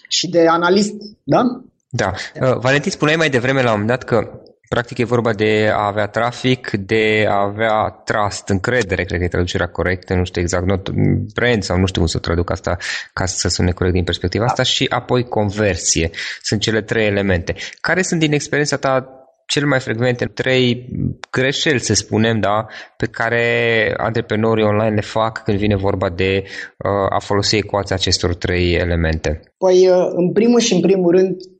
și 0.08 0.30
de 0.30 0.48
analist, 0.48 0.93
da? 1.24 1.62
Da. 1.97 2.13
Uh, 2.41 2.57
Valentin, 2.60 2.91
spuneai 2.91 3.17
mai 3.17 3.29
devreme 3.29 3.62
la 3.62 3.73
un 3.73 3.79
moment 3.79 3.88
dat 3.88 4.03
că 4.03 4.41
practic 4.69 4.97
e 4.97 5.03
vorba 5.03 5.33
de 5.33 5.69
a 5.73 5.86
avea 5.86 6.07
trafic, 6.07 6.71
de 6.71 7.25
a 7.29 7.41
avea 7.41 8.01
trust, 8.03 8.49
încredere, 8.49 9.03
cred 9.03 9.19
că 9.19 9.25
e 9.25 9.27
traducerea 9.27 9.67
corectă, 9.67 10.13
nu 10.13 10.23
știu 10.23 10.41
exact, 10.41 10.65
not 10.65 10.89
brand 11.33 11.63
sau 11.63 11.77
nu 11.77 11.86
știu 11.86 12.01
cum 12.01 12.10
să 12.10 12.19
traduc 12.19 12.51
asta 12.51 12.77
ca 13.13 13.25
să 13.25 13.49
sune 13.49 13.71
corect 13.71 13.95
din 13.95 14.03
perspectiva 14.03 14.45
asta 14.45 14.63
și 14.63 14.86
apoi 14.89 15.23
conversie. 15.23 16.10
Sunt 16.41 16.62
cele 16.62 16.81
trei 16.81 17.05
elemente. 17.05 17.55
Care 17.81 18.01
sunt 18.01 18.19
din 18.19 18.33
experiența 18.33 18.77
ta 18.77 19.12
cel 19.45 19.65
mai 19.65 19.79
frecvente 19.79 20.25
trei 20.25 20.89
greșeli, 21.31 21.79
să 21.79 21.93
spunem, 21.93 22.39
da, 22.39 22.65
pe 22.97 23.05
care 23.05 23.93
antreprenorii 23.97 24.63
online 24.63 24.95
le 24.95 25.01
fac 25.01 25.43
când 25.43 25.57
vine 25.57 25.75
vorba 25.75 26.10
de 26.10 26.43
uh, 26.43 27.07
a 27.10 27.19
folosi 27.19 27.55
ecuația 27.55 27.95
acestor 27.95 28.36
trei 28.36 28.73
elemente? 28.73 29.41
Păi, 29.57 29.88
uh, 29.88 30.07
în 30.15 30.31
primul 30.31 30.60
și 30.60 30.73
în 30.73 30.81
primul 30.81 31.12
rând, 31.12 31.36
Uh, 31.36 31.57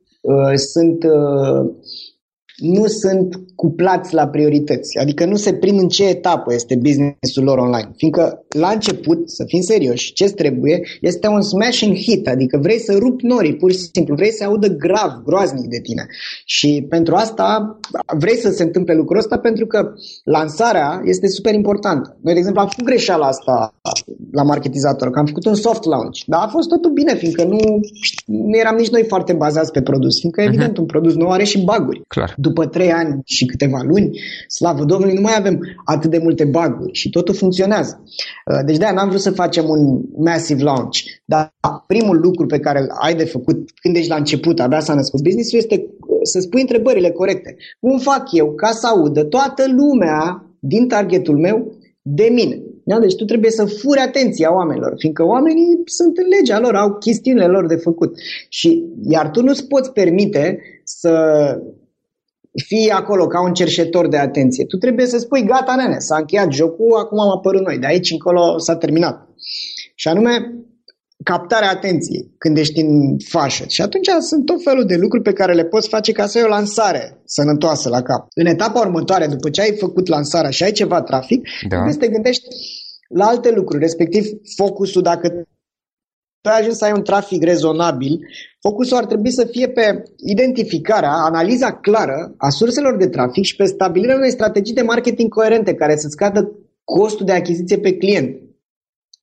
sunt 0.56 1.04
uh, 1.04 1.74
nu 2.58 2.86
sunt 2.86 3.40
cuplați 3.54 4.14
la 4.14 4.28
priorități, 4.28 4.98
adică 4.98 5.24
nu 5.24 5.36
se 5.36 5.52
prind 5.52 5.80
în 5.80 5.88
ce 5.88 6.08
etapă 6.08 6.54
este 6.54 6.76
businessul 6.76 7.44
lor 7.44 7.58
online. 7.58 7.90
Fiindcă 7.96 8.44
la 8.48 8.68
început, 8.68 9.30
să 9.30 9.44
fim 9.46 9.60
serioși, 9.60 10.12
ce 10.12 10.24
trebuie 10.24 10.80
este 11.00 11.26
un 11.26 11.42
smashing 11.42 11.96
hit, 11.96 12.28
adică 12.28 12.58
vrei 12.62 12.78
să 12.78 12.96
rupi 12.98 13.26
norii, 13.26 13.56
pur 13.56 13.72
și 13.72 13.78
simplu, 13.78 14.14
vrei 14.14 14.32
să 14.32 14.44
audă 14.44 14.68
grav, 14.68 15.22
groaznic 15.24 15.68
de 15.68 15.80
tine. 15.80 16.06
Și 16.44 16.86
pentru 16.88 17.14
asta 17.14 17.78
vrei 18.18 18.36
să 18.36 18.50
se 18.50 18.62
întâmple 18.62 18.94
lucrul 18.94 19.18
ăsta 19.18 19.38
pentru 19.38 19.66
că 19.66 19.92
lansarea 20.24 21.00
este 21.04 21.26
super 21.28 21.54
importantă. 21.54 22.16
Noi, 22.20 22.32
de 22.32 22.38
exemplu, 22.38 22.60
am 22.60 22.68
făcut 22.68 22.84
greșeala 22.84 23.26
asta 23.26 23.74
la 24.32 24.42
marketizator, 24.42 25.10
că 25.10 25.18
am 25.18 25.26
făcut 25.26 25.46
un 25.46 25.54
soft 25.54 25.84
launch, 25.84 26.18
dar 26.26 26.40
a 26.42 26.48
fost 26.48 26.68
totul 26.68 26.90
bine, 26.90 27.14
fiindcă 27.14 27.44
nu, 27.44 27.58
nu 28.26 28.56
eram 28.56 28.76
nici 28.76 28.90
noi 28.90 29.04
foarte 29.08 29.32
bazați 29.32 29.72
pe 29.72 29.82
produs, 29.82 30.18
fiindcă, 30.20 30.42
uh-huh. 30.42 30.46
evident, 30.46 30.76
un 30.76 30.86
produs 30.86 31.14
nou 31.14 31.30
are 31.30 31.44
și 31.44 31.64
baguri. 31.64 32.02
Clar 32.06 32.34
după 32.48 32.66
trei 32.66 32.92
ani 32.92 33.20
și 33.24 33.44
câteva 33.46 33.80
luni, 33.86 34.20
slavă 34.48 34.84
Domnului, 34.84 35.14
nu 35.14 35.20
mai 35.20 35.34
avem 35.38 35.60
atât 35.84 36.10
de 36.10 36.18
multe 36.22 36.44
baguri 36.44 36.92
și 36.92 37.10
totul 37.10 37.34
funcționează. 37.34 38.02
Uh, 38.04 38.60
deci 38.64 38.76
de-aia 38.76 38.94
n-am 38.94 39.08
vrut 39.08 39.20
să 39.20 39.30
facem 39.30 39.68
un 39.68 40.00
massive 40.16 40.62
launch, 40.62 40.98
dar 41.24 41.54
primul 41.86 42.20
lucru 42.20 42.46
pe 42.46 42.58
care 42.58 42.80
îl 42.80 42.88
ai 43.00 43.14
de 43.14 43.24
făcut 43.24 43.70
când 43.80 43.96
ești 43.96 44.10
la 44.10 44.16
început, 44.16 44.60
abia 44.60 44.80
s-a 44.80 44.94
născut 44.94 45.22
business 45.22 45.52
este 45.52 45.74
uh, 45.74 46.18
să 46.22 46.40
spui 46.40 46.60
întrebările 46.60 47.10
corecte. 47.10 47.56
Cum 47.80 47.98
fac 47.98 48.32
eu 48.32 48.54
ca 48.54 48.70
să 48.70 48.86
audă 48.86 49.24
toată 49.24 49.64
lumea 49.76 50.46
din 50.58 50.88
targetul 50.88 51.38
meu 51.38 51.76
de 52.02 52.28
mine? 52.32 52.62
Da? 52.88 52.98
Deci 52.98 53.16
tu 53.16 53.24
trebuie 53.24 53.50
să 53.50 53.64
furi 53.64 54.00
atenția 54.00 54.54
oamenilor, 54.54 54.94
fiindcă 54.96 55.24
oamenii 55.24 55.82
sunt 55.84 56.18
în 56.18 56.24
legea 56.38 56.60
lor, 56.60 56.74
au 56.74 56.94
chestiunile 56.94 57.46
lor 57.46 57.66
de 57.66 57.74
făcut. 57.74 58.18
Și 58.48 58.84
iar 59.08 59.30
tu 59.30 59.42
nu-ți 59.42 59.66
poți 59.66 59.92
permite 59.92 60.58
să 60.84 61.12
fii 62.66 62.90
acolo 62.90 63.26
ca 63.26 63.42
un 63.42 63.52
cerșetor 63.52 64.08
de 64.08 64.16
atenție. 64.16 64.64
Tu 64.64 64.76
trebuie 64.76 65.06
să 65.06 65.18
spui, 65.18 65.44
gata, 65.44 65.74
nene, 65.74 65.98
s-a 65.98 66.16
încheiat 66.16 66.52
jocul, 66.52 66.98
acum 66.98 67.20
am 67.20 67.30
apărut 67.30 67.66
noi, 67.66 67.78
de 67.78 67.86
aici 67.86 68.10
încolo 68.10 68.58
s-a 68.58 68.76
terminat. 68.76 69.28
Și 69.94 70.08
anume, 70.08 70.30
captarea 71.24 71.70
atenției 71.70 72.34
când 72.38 72.56
ești 72.56 72.80
în 72.80 73.16
fașă. 73.28 73.64
Și 73.68 73.82
atunci 73.82 74.08
sunt 74.20 74.44
tot 74.44 74.62
felul 74.62 74.84
de 74.84 74.96
lucruri 74.96 75.22
pe 75.22 75.32
care 75.32 75.54
le 75.54 75.64
poți 75.64 75.88
face 75.88 76.12
ca 76.12 76.26
să 76.26 76.38
ai 76.38 76.44
o 76.44 76.48
lansare 76.48 77.20
sănătoasă 77.24 77.88
la 77.88 78.02
cap. 78.02 78.26
În 78.34 78.46
etapa 78.46 78.80
următoare, 78.80 79.26
după 79.26 79.50
ce 79.50 79.60
ai 79.60 79.76
făcut 79.76 80.06
lansarea 80.06 80.50
și 80.50 80.62
ai 80.62 80.72
ceva 80.72 81.02
trafic, 81.02 81.40
da. 81.42 81.68
trebuie 81.68 81.92
să 81.92 81.98
te 81.98 82.08
gândești 82.08 82.46
la 83.08 83.26
alte 83.26 83.50
lucruri, 83.50 83.82
respectiv 83.82 84.24
focusul 84.56 85.02
dacă 85.02 85.48
tu 86.40 86.48
ai 86.48 86.58
ajuns 86.58 86.76
să 86.76 86.84
ai 86.84 86.92
un 86.92 87.02
trafic 87.02 87.42
rezonabil, 87.42 88.18
focusul 88.60 88.96
ar 88.96 89.06
trebui 89.06 89.30
să 89.30 89.44
fie 89.44 89.68
pe 89.68 90.02
identificarea, 90.16 91.12
analiza 91.12 91.72
clară 91.72 92.34
a 92.36 92.48
surselor 92.48 92.96
de 92.96 93.08
trafic 93.08 93.44
și 93.44 93.56
pe 93.56 93.64
stabilirea 93.64 94.16
unei 94.16 94.30
strategii 94.30 94.74
de 94.74 94.82
marketing 94.82 95.28
coerente 95.34 95.74
care 95.74 95.96
să 95.96 96.08
scadă 96.08 96.52
costul 96.84 97.26
de 97.26 97.32
achiziție 97.32 97.78
pe 97.78 97.96
client. 97.96 98.47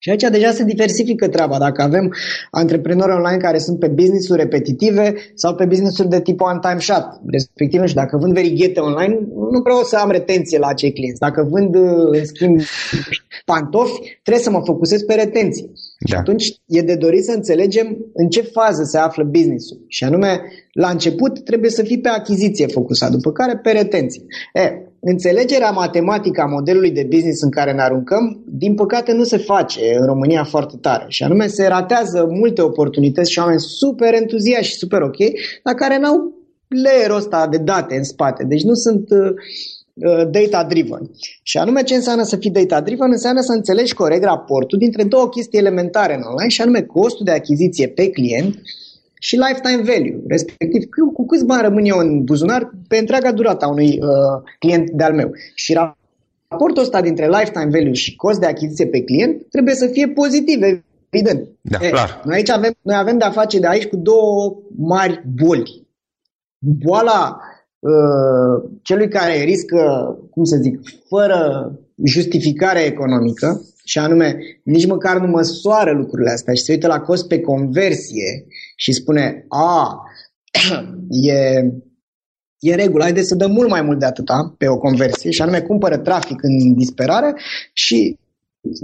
Și 0.06 0.12
aici 0.12 0.32
deja 0.32 0.52
se 0.52 0.64
diversifică 0.64 1.28
treaba. 1.28 1.58
Dacă 1.58 1.82
avem 1.82 2.14
antreprenori 2.52 3.12
online 3.12 3.38
care 3.38 3.58
sunt 3.58 3.80
pe 3.80 3.88
business-uri 3.88 4.42
repetitive 4.42 5.16
sau 5.34 5.56
pe 5.56 5.66
business-uri 5.66 6.10
de 6.10 6.22
tip 6.22 6.42
one-time 6.42 6.80
shot, 6.80 7.06
respectiv, 7.28 7.86
și 7.86 7.94
dacă 7.94 8.18
vând 8.18 8.34
verighete 8.34 8.80
online, 8.80 9.20
nu 9.52 9.60
vreau 9.64 9.82
să 9.84 9.96
am 9.98 10.12
retenție 10.12 10.58
la 10.60 10.68
acei 10.68 10.94
clienți. 10.94 11.20
Dacă 11.20 11.48
vând, 11.52 11.76
în 12.16 12.26
schimb, 12.26 12.60
pantofi, 13.46 14.20
trebuie 14.24 14.44
să 14.44 14.50
mă 14.50 14.62
focusez 14.66 15.02
pe 15.02 15.14
retenție. 15.14 15.66
Da. 15.66 16.08
Și 16.08 16.16
atunci 16.16 16.46
e 16.66 16.82
de 16.82 16.96
dorit 16.96 17.24
să 17.24 17.32
înțelegem 17.36 17.98
în 18.14 18.28
ce 18.28 18.42
fază 18.42 18.84
se 18.84 18.98
află 18.98 19.24
business-ul. 19.24 19.86
Și 19.88 20.04
anume, 20.04 20.42
la 20.72 20.90
început 20.90 21.44
trebuie 21.44 21.70
să 21.70 21.84
fii 21.84 22.00
pe 22.00 22.10
achiziție 22.10 22.68
focusat, 22.68 23.12
după 23.12 23.32
care 23.32 23.60
pe 23.64 23.72
retenție. 23.72 24.24
E, 24.54 24.85
înțelegerea 25.08 25.72
matematică 25.72 26.42
a 26.42 26.46
modelului 26.46 26.92
de 26.92 27.08
business 27.10 27.42
în 27.42 27.50
care 27.50 27.72
ne 27.72 27.82
aruncăm, 27.82 28.44
din 28.46 28.76
păcate 28.76 29.12
nu 29.14 29.24
se 29.24 29.38
face 29.38 29.96
în 30.00 30.06
România 30.06 30.44
foarte 30.44 30.78
tare. 30.82 31.06
Și 31.08 31.24
anume 31.24 31.48
se 31.48 31.68
ratează 31.68 32.28
multe 32.30 32.62
oportunități 32.62 33.32
și 33.32 33.40
oameni 33.40 33.60
super 33.60 34.14
entuziași 34.14 34.70
și 34.70 34.78
super 34.78 35.02
ok, 35.02 35.18
dar 35.64 35.74
care 35.74 35.98
n-au 36.00 36.34
layerul 36.68 37.18
ăsta 37.18 37.48
de 37.48 37.58
date 37.58 37.96
în 37.96 38.04
spate. 38.04 38.44
Deci 38.44 38.64
nu 38.64 38.74
sunt 38.74 39.10
uh, 39.10 39.30
uh 39.94 40.28
data-driven. 40.32 41.12
Și 41.44 41.58
anume 41.58 41.84
ce 41.84 41.96
înseamnă 41.96 42.24
să 42.24 42.36
fii 42.36 42.52
data-driven? 42.52 43.12
Înseamnă 43.12 43.42
să 43.42 43.52
înțelegi 43.52 43.94
corect 43.94 44.24
raportul 44.24 44.78
dintre 44.78 45.04
două 45.04 45.30
chestii 45.30 45.60
elementare 45.60 46.16
în 46.16 46.22
online 46.30 46.50
și 46.50 46.62
anume 46.62 46.82
costul 46.82 47.26
de 47.26 47.32
achiziție 47.32 47.88
pe 47.88 48.10
client 48.10 48.56
și 49.28 49.36
lifetime 49.36 49.82
value, 49.92 50.24
respectiv 50.28 50.84
cu 51.14 51.26
câți 51.26 51.46
bani 51.46 51.62
rămân 51.62 51.86
eu 51.86 51.98
în 51.98 52.24
buzunar 52.24 52.72
pe 52.88 52.98
întreaga 52.98 53.32
durată 53.32 53.66
a 53.66 53.70
unui 53.70 54.00
uh, 54.02 54.42
client 54.60 54.90
de-al 54.90 55.14
meu. 55.14 55.32
Și 55.54 55.74
raportul 55.74 56.84
ăsta 56.84 57.02
dintre 57.02 57.28
lifetime 57.28 57.70
value 57.70 57.92
și 57.94 58.16
cost 58.16 58.40
de 58.40 58.46
achiziție 58.46 58.88
pe 58.88 59.04
client 59.04 59.50
trebuie 59.50 59.76
să 59.76 59.88
fie 59.88 60.08
pozitiv, 60.08 60.62
evident. 61.10 61.48
Da, 61.62 61.78
e, 61.82 61.90
clar. 61.90 62.22
Noi 62.26 62.36
aici 62.36 62.50
avem, 62.50 62.74
noi 62.82 62.96
avem 62.96 63.18
de-a 63.18 63.32
face 63.32 63.60
de 63.60 63.68
aici 63.68 63.86
cu 63.86 63.96
două 63.96 64.58
mari 64.78 65.24
boli. 65.36 65.88
Boala 66.60 67.40
uh, 67.80 68.70
celui 68.82 69.08
care 69.08 69.44
riscă, 69.44 69.82
cum 70.32 70.44
să 70.44 70.58
zic, 70.62 70.80
fără 71.08 71.72
justificare 72.04 72.80
economică, 72.80 73.62
și 73.84 73.98
anume, 73.98 74.38
nici 74.64 74.88
măcar 74.88 75.20
nu 75.20 75.28
măsoară 75.28 75.92
lucrurile 75.92 76.32
astea 76.32 76.54
și 76.54 76.64
se 76.64 76.72
uită 76.72 76.88
la 76.88 77.00
cost 77.00 77.28
pe 77.28 77.40
conversie 77.40 78.46
și 78.76 78.94
spune, 78.94 79.46
a, 79.50 80.00
e, 81.10 81.62
e 82.60 82.76
regulă, 82.76 83.04
haideți 83.04 83.28
să 83.28 83.36
dăm 83.36 83.52
mult 83.52 83.70
mai 83.70 83.82
mult 83.82 84.00
de 84.00 84.06
atâta 84.06 84.56
pe 84.58 84.68
o 84.68 84.78
conversie 84.78 85.32
și 85.32 85.42
anume 85.42 85.62
cumpără 85.62 85.98
trafic 85.98 86.44
în 86.44 86.74
disperare 86.74 87.34
și 87.74 88.20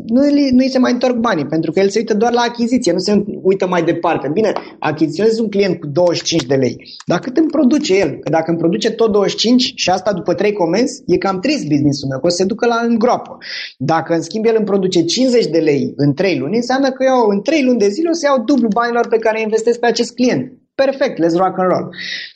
nu, 0.06 0.22
nu 0.52 0.58
îi 0.58 0.70
se 0.70 0.80
mai 0.80 0.92
întorc 0.92 1.16
banii, 1.16 1.46
pentru 1.46 1.72
că 1.72 1.80
el 1.80 1.90
se 1.90 2.00
uită 2.00 2.14
doar 2.14 2.34
la 2.34 2.42
achiziție, 2.42 2.92
nu 2.92 2.98
se 2.98 3.24
uită 3.42 3.68
mai 3.68 3.84
departe. 3.84 4.30
Bine, 4.34 4.54
achiziționez 4.80 5.40
un 5.40 5.50
client 5.50 5.80
cu 5.80 5.88
25 5.88 6.46
de 6.46 6.56
lei, 6.56 6.76
dar 7.06 7.20
cât 7.20 7.38
îmi 7.38 7.50
produce 7.50 7.98
el? 7.98 8.10
Că 8.10 8.30
dacă 8.30 8.50
îmi 8.50 8.60
produce 8.60 8.92
tot 8.92 9.12
25 9.12 9.74
și 9.76 9.90
asta 9.90 10.14
după 10.14 10.34
3 10.34 10.54
comenzi, 10.54 11.04
e 11.06 11.18
cam 11.18 11.40
trist 11.40 11.68
business-ul 11.68 12.10
meu, 12.10 12.20
că 12.20 12.26
o 12.26 12.30
să 12.30 12.36
se 12.36 12.44
ducă 12.46 12.66
la 12.66 12.86
îngroapă. 12.88 13.38
Dacă 13.78 14.14
în 14.14 14.22
schimb 14.22 14.46
el 14.46 14.56
îmi 14.58 14.66
produce 14.66 15.04
50 15.04 15.46
de 15.46 15.60
lei 15.60 15.94
în 15.96 16.14
3 16.14 16.38
luni, 16.38 16.56
înseamnă 16.56 16.92
că 16.92 17.04
eu 17.04 17.30
în 17.30 17.42
3 17.42 17.64
luni 17.64 17.80
de 17.80 17.88
zile 17.88 18.10
o 18.10 18.14
să 18.14 18.26
iau 18.26 18.44
dublu 18.44 18.68
banilor 18.68 19.08
pe 19.08 19.18
care 19.18 19.42
investesc 19.42 19.80
pe 19.80 19.86
acest 19.86 20.14
client. 20.14 20.52
Perfect, 20.76 21.18
let's 21.24 21.36
rock 21.36 21.60
and 21.60 21.72
roll. 21.72 21.90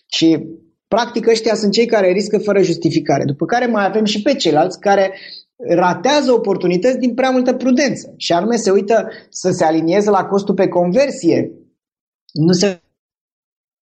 Și 0.06 0.46
practic 0.88 1.28
ăștia 1.28 1.56
sunt 1.56 1.72
cei 1.72 1.86
care 1.86 2.12
riscă 2.12 2.38
fără 2.38 2.62
justificare. 2.62 3.24
După 3.26 3.46
care 3.46 3.66
mai 3.66 3.86
avem 3.86 4.06
și 4.06 4.22
pe 4.22 4.34
ceilalți 4.34 4.80
care 4.80 5.14
ratează 5.58 6.32
oportunități 6.32 6.98
din 6.98 7.14
prea 7.14 7.30
multă 7.30 7.54
prudență. 7.54 8.14
Și 8.18 8.32
anume 8.32 8.56
se 8.56 8.72
uită 8.72 9.08
să 9.30 9.52
se 9.52 9.64
alinieze 9.64 10.10
la 10.10 10.26
costul 10.26 10.54
pe 10.54 10.68
conversie, 10.68 11.52
nu 12.34 12.52
se 12.52 12.80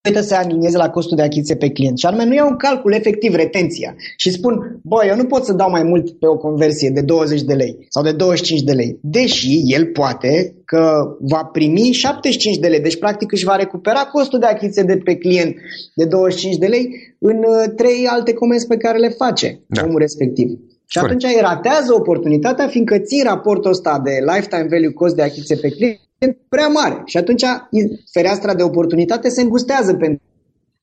uită 0.09 0.21
să 0.21 0.27
se 0.27 0.35
alinieze 0.35 0.77
la 0.77 0.91
costul 0.91 1.17
de 1.17 1.23
achiziție 1.23 1.57
pe 1.57 1.71
client. 1.71 1.99
Și 1.99 2.07
anume 2.07 2.25
nu 2.25 2.35
iau 2.35 2.49
în 2.49 2.57
calcul 2.57 2.93
efectiv 2.93 3.35
retenția 3.35 3.95
și 4.17 4.31
spun, 4.31 4.81
bă, 4.83 5.05
eu 5.07 5.17
nu 5.17 5.25
pot 5.25 5.45
să 5.45 5.53
dau 5.53 5.71
mai 5.71 5.83
mult 5.83 6.19
pe 6.19 6.27
o 6.27 6.37
conversie 6.37 6.91
de 6.91 7.01
20 7.01 7.43
de 7.43 7.55
lei 7.55 7.87
sau 7.89 8.03
de 8.03 8.13
25 8.13 8.63
de 8.63 8.73
lei, 8.73 8.99
deși 9.03 9.61
el 9.65 9.87
poate 9.87 10.57
că 10.65 11.17
va 11.21 11.45
primi 11.53 11.93
75 11.93 12.57
de 12.57 12.69
lei, 12.69 12.81
deci 12.81 12.99
practic 12.99 13.33
își 13.33 13.45
va 13.45 13.57
recupera 13.57 14.01
costul 14.01 14.39
de 14.39 14.47
achiziție 14.47 14.83
de 14.83 14.97
pe 14.97 15.17
client 15.17 15.55
de 15.95 16.05
25 16.05 16.57
de 16.57 16.67
lei 16.67 16.89
în 17.19 17.37
uh, 17.37 17.73
trei 17.77 18.07
alte 18.07 18.33
comenzi 18.33 18.67
pe 18.67 18.77
care 18.77 18.99
le 18.99 19.09
face 19.09 19.61
da. 19.67 19.83
omul 19.85 19.99
respectiv. 19.99 20.59
Și 20.92 20.98
atunci 20.98 21.24
îi 21.24 21.40
ratează 21.40 21.94
oportunitatea, 21.94 22.66
fiindcă 22.66 22.98
ții 22.98 23.22
raportul 23.22 23.70
ăsta 23.70 24.00
de 24.05 24.11
lifetime 24.24 24.66
value 24.70 24.92
cost 24.92 25.14
de 25.14 25.22
achiziție 25.22 25.57
pe 25.57 25.68
client 25.68 26.37
prea 26.48 26.68
mare. 26.68 27.02
Și 27.05 27.16
atunci 27.16 27.44
fereastra 28.12 28.55
de 28.55 28.62
oportunitate 28.62 29.28
se 29.28 29.42
îngustează 29.42 29.94
pentru 29.94 30.22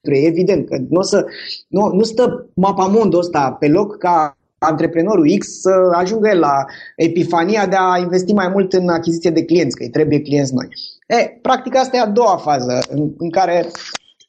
ei. 0.01 0.25
Evident 0.25 0.67
că 0.69 0.77
nu, 0.89 1.01
să, 1.01 1.25
nu, 1.67 1.91
nu 1.93 2.03
stă 2.03 2.49
mapamondul 2.53 3.19
ăsta 3.19 3.55
pe 3.59 3.67
loc 3.67 3.97
ca 3.97 4.37
antreprenorul 4.57 5.37
X 5.37 5.47
să 5.61 5.71
ajungă 5.93 6.29
el 6.29 6.39
la 6.39 6.65
epifania 6.95 7.65
de 7.67 7.75
a 7.79 7.97
investi 7.97 8.33
mai 8.33 8.47
mult 8.47 8.73
în 8.73 8.89
achiziție 8.89 9.29
de 9.29 9.45
clienți, 9.45 9.75
că 9.75 9.83
îi 9.83 9.89
trebuie 9.89 10.21
clienți 10.21 10.53
noi. 10.53 10.67
E, 11.07 11.39
practic 11.41 11.75
asta 11.75 11.97
e 11.97 11.99
a 11.99 12.07
doua 12.07 12.37
fază 12.37 12.79
în, 12.89 13.11
în 13.17 13.29
care 13.29 13.65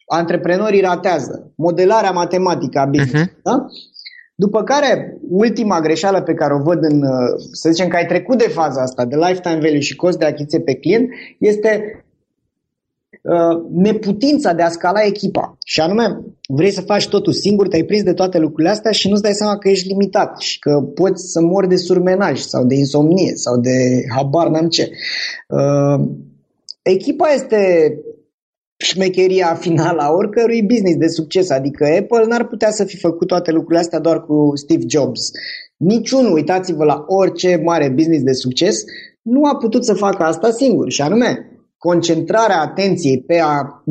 antreprenorii 0.07 0.81
ratează 0.81 1.53
modelarea 1.55 2.11
matematică 2.11 2.79
a 2.79 2.85
business. 2.85 3.31
Uh-huh. 3.31 3.43
Da? 3.43 3.67
După 4.45 4.63
care, 4.63 5.19
ultima 5.29 5.81
greșeală 5.81 6.23
pe 6.23 6.35
care 6.35 6.55
o 6.55 6.63
văd 6.63 6.83
în, 6.83 7.03
uh, 7.03 7.41
să 7.53 7.71
zicem 7.71 7.89
că 7.89 7.97
ai 7.97 8.07
trecut 8.07 8.39
de 8.39 8.49
faza 8.49 8.83
asta, 8.83 9.05
de 9.05 9.17
lifetime 9.17 9.59
value 9.61 9.81
și 9.81 9.97
cost 9.97 10.19
de 10.19 10.25
achiziție 10.25 10.61
pe 10.61 10.75
client, 10.75 11.09
este 11.39 12.05
uh, 13.23 13.63
neputința 13.73 14.53
de 14.53 14.63
a 14.63 14.69
scala 14.69 15.01
echipa. 15.05 15.57
Și 15.65 15.81
anume, 15.81 16.21
vrei 16.49 16.71
să 16.71 16.81
faci 16.81 17.09
totul 17.09 17.33
singur, 17.33 17.69
te-ai 17.69 17.83
prins 17.83 18.03
de 18.03 18.13
toate 18.13 18.39
lucrurile 18.39 18.71
astea 18.71 18.91
și 18.91 19.09
nu-ți 19.09 19.23
dai 19.23 19.33
seama 19.33 19.59
că 19.59 19.69
ești 19.69 19.89
limitat 19.89 20.39
și 20.39 20.59
că 20.59 20.81
poți 20.95 21.31
să 21.33 21.41
mori 21.41 21.69
de 21.69 21.77
surmenaj 21.77 22.41
sau 22.41 22.65
de 22.65 22.75
insomnie 22.75 23.33
sau 23.35 23.57
de 23.57 24.05
habar 24.17 24.49
n-am 24.49 24.69
ce. 24.69 24.91
Uh, 25.49 26.09
echipa 26.83 27.29
este 27.29 27.59
șmecheria 28.81 29.55
finală 29.55 30.03
a 30.03 30.13
oricărui 30.13 30.63
business 30.63 30.97
de 30.97 31.07
succes. 31.07 31.51
Adică 31.51 31.85
Apple 31.85 32.27
n-ar 32.27 32.47
putea 32.47 32.71
să 32.71 32.85
fi 32.85 32.97
făcut 32.97 33.27
toate 33.27 33.51
lucrurile 33.51 33.79
astea 33.79 33.99
doar 33.99 34.25
cu 34.25 34.53
Steve 34.55 34.85
Jobs. 34.89 35.21
Niciunul, 35.77 36.33
uitați-vă 36.33 36.85
la 36.85 37.05
orice 37.07 37.61
mare 37.65 37.89
business 37.89 38.23
de 38.23 38.33
succes, 38.33 38.85
nu 39.23 39.45
a 39.45 39.57
putut 39.57 39.85
să 39.85 39.95
facă 39.95 40.23
asta 40.23 40.51
singur. 40.51 40.91
Și 40.91 41.03
anume, 41.03 41.47
concentrarea 41.77 42.61
atenției 42.61 43.23
pe 43.23 43.39
a 43.39 43.83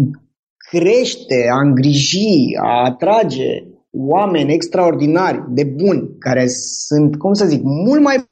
crește, 0.69 1.47
a 1.51 1.59
îngriji, 1.59 2.55
a 2.61 2.85
atrage 2.85 3.63
oameni 3.91 4.53
extraordinari, 4.53 5.43
de 5.49 5.63
buni, 5.63 6.09
care 6.19 6.45
sunt, 6.87 7.17
cum 7.17 7.33
să 7.33 7.45
zic, 7.45 7.61
mult 7.63 8.01
mai 8.01 8.28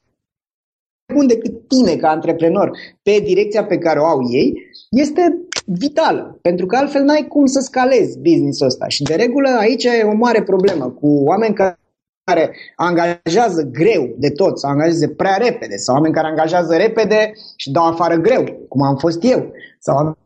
bun 1.14 1.26
decât 1.26 1.68
tine 1.68 1.96
ca 1.96 2.08
antreprenor 2.08 2.70
pe 3.02 3.22
direcția 3.24 3.64
pe 3.64 3.78
care 3.78 3.98
o 3.98 4.04
au 4.04 4.20
ei, 4.30 4.52
este 4.90 5.38
vitală, 5.64 6.38
pentru 6.42 6.66
că 6.66 6.76
altfel 6.76 7.02
n-ai 7.02 7.26
cum 7.28 7.46
să 7.46 7.60
scalezi 7.60 8.18
business-ul 8.18 8.66
ăsta. 8.66 8.88
Și 8.88 9.02
de 9.02 9.14
regulă 9.14 9.48
aici 9.58 9.84
e 9.84 10.02
o 10.04 10.14
mare 10.14 10.42
problemă 10.42 10.90
cu 10.90 11.06
oameni 11.06 11.54
care 11.54 12.56
angajează 12.76 13.62
greu 13.72 14.14
de 14.18 14.30
tot, 14.30 14.58
sau 14.58 14.70
angajeze 14.70 15.08
prea 15.08 15.36
repede, 15.36 15.76
sau 15.76 15.94
oameni 15.94 16.14
care 16.14 16.26
angajează 16.26 16.76
repede 16.76 17.32
și 17.56 17.70
dau 17.70 17.86
afară 17.86 18.16
greu, 18.16 18.44
cum 18.68 18.82
am 18.82 18.96
fost 18.96 19.24
eu, 19.24 19.52
sau 19.78 19.94
oameni 19.94 20.16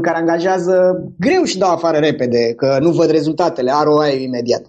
care 0.00 0.18
angajează 0.18 1.04
greu 1.18 1.42
și 1.44 1.58
dau 1.58 1.70
afară 1.70 1.98
repede, 1.98 2.54
că 2.56 2.78
nu 2.80 2.90
văd 2.90 3.10
rezultatele, 3.10 3.72
ROI 3.84 4.22
imediat. 4.22 4.64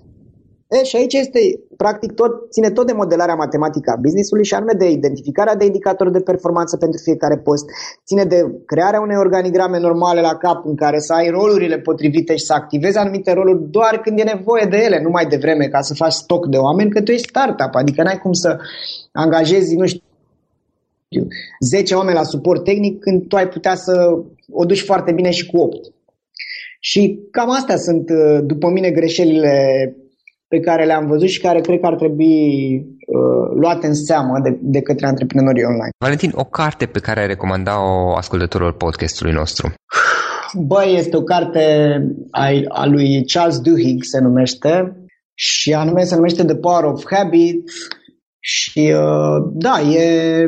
E, 0.69 0.84
și 0.84 0.95
aici 0.95 1.13
este, 1.13 1.39
practic, 1.77 2.12
tot, 2.12 2.32
ține 2.51 2.69
tot 2.71 2.86
de 2.86 2.93
modelarea 2.93 3.36
matematică 3.36 3.91
a 3.91 3.99
businessului 4.01 4.45
și 4.45 4.53
anume 4.53 4.73
de 4.77 4.89
identificarea 4.89 5.56
de 5.56 5.65
indicatori 5.65 6.12
de 6.12 6.19
performanță 6.19 6.77
pentru 6.77 6.99
fiecare 7.03 7.38
post, 7.38 7.65
ține 8.06 8.23
de 8.23 8.39
crearea 8.65 9.01
unei 9.01 9.17
organigrame 9.17 9.80
normale 9.80 10.21
la 10.21 10.36
cap 10.36 10.65
în 10.65 10.75
care 10.75 10.99
să 10.99 11.13
ai 11.13 11.30
rolurile 11.30 11.80
potrivite 11.80 12.36
și 12.36 12.45
să 12.45 12.53
activezi 12.53 12.97
anumite 12.97 13.34
roluri 13.34 13.69
doar 13.69 13.99
când 13.99 14.19
e 14.19 14.23
nevoie 14.23 14.65
de 14.69 14.77
ele, 14.77 15.01
nu 15.01 15.10
mai 15.10 15.25
devreme 15.25 15.65
ca 15.67 15.82
să 15.82 15.93
faci 15.93 16.12
stoc 16.12 16.47
de 16.47 16.58
oameni, 16.58 16.89
că 16.89 17.01
tu 17.01 17.12
ești 17.12 17.27
startup, 17.27 17.75
adică 17.75 18.03
n-ai 18.03 18.17
cum 18.17 18.34
să 18.34 18.58
angajezi, 19.12 19.75
nu 19.75 19.86
știu, 19.86 20.01
10 21.60 21.95
oameni 21.95 22.17
la 22.17 22.23
suport 22.23 22.63
tehnic 22.63 22.99
când 22.99 23.27
tu 23.27 23.36
ai 23.36 23.47
putea 23.47 23.75
să 23.75 23.93
o 24.51 24.65
duci 24.65 24.82
foarte 24.82 25.12
bine 25.12 25.30
și 25.30 25.45
cu 25.45 25.58
8. 25.58 25.93
Și 26.80 27.19
cam 27.32 27.49
astea 27.49 27.77
sunt, 27.77 28.12
după 28.43 28.69
mine, 28.69 28.91
greșelile 28.91 29.95
pe 30.48 30.60
care 30.60 30.86
le-am 30.86 31.08
văzut 31.08 31.28
și 31.28 31.42
care 31.42 31.62
cred 31.62 31.80
că 31.80 31.86
ar 31.86 31.96
trebui 31.96 32.76
uh, 32.78 33.60
luate 33.60 33.88
în 33.88 33.94
seamă 33.94 34.40
de, 34.44 34.58
de 34.62 34.82
către 34.82 35.06
antreprenorii 35.08 35.64
online. 35.64 35.90
Valentin, 35.98 36.32
o 36.36 36.44
carte 36.44 36.86
pe 36.86 37.00
care 37.00 37.20
ai 37.20 37.28
recomanda-o 37.28 38.16
ascultătorilor 38.16 38.74
podcastului 38.74 39.34
nostru? 39.34 39.74
Băi, 40.54 40.96
este 40.98 41.18
o 41.18 41.22
carte 41.22 41.62
a, 42.32 42.50
a 42.68 42.86
lui 42.86 43.26
Charles 43.26 43.60
Duhigg, 43.60 44.04
se 44.04 44.20
numește, 44.20 44.96
și 45.34 45.74
anume 45.74 46.04
se 46.04 46.16
numește 46.16 46.44
The 46.46 46.56
Power 46.56 46.84
of 46.84 47.04
Habit 47.12 47.70
și 48.40 48.94
uh, 48.96 49.52
da, 49.54 49.82
e, 49.82 50.48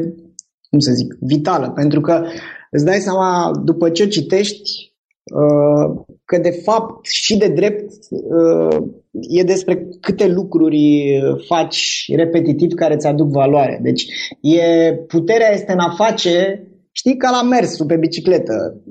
cum 0.69 0.79
să 0.79 0.91
zic, 0.91 1.13
vitală, 1.19 1.69
pentru 1.69 2.01
că 2.01 2.23
îți 2.71 2.85
dai 2.85 2.99
seama, 2.99 3.51
după 3.63 3.89
ce 3.89 4.07
citești, 4.07 4.93
uh, 5.23 6.03
că 6.25 6.37
de 6.37 6.61
fapt 6.63 7.05
și 7.05 7.37
de 7.37 7.47
drept 7.47 7.91
uh, 8.09 8.77
e 9.11 9.43
despre 9.43 9.87
câte 10.01 10.27
lucruri 10.27 11.07
faci 11.47 12.05
repetitiv 12.15 12.73
care 12.73 12.93
îți 12.93 13.07
aduc 13.07 13.29
valoare. 13.29 13.79
Deci 13.83 14.05
e, 14.41 14.93
puterea 15.07 15.53
este 15.53 15.71
în 15.71 15.79
a 15.79 15.93
face, 15.97 16.63
știi, 16.91 17.17
ca 17.17 17.29
la 17.29 17.41
mersul 17.41 17.85
pe 17.85 17.95
bicicletă. 17.95 18.81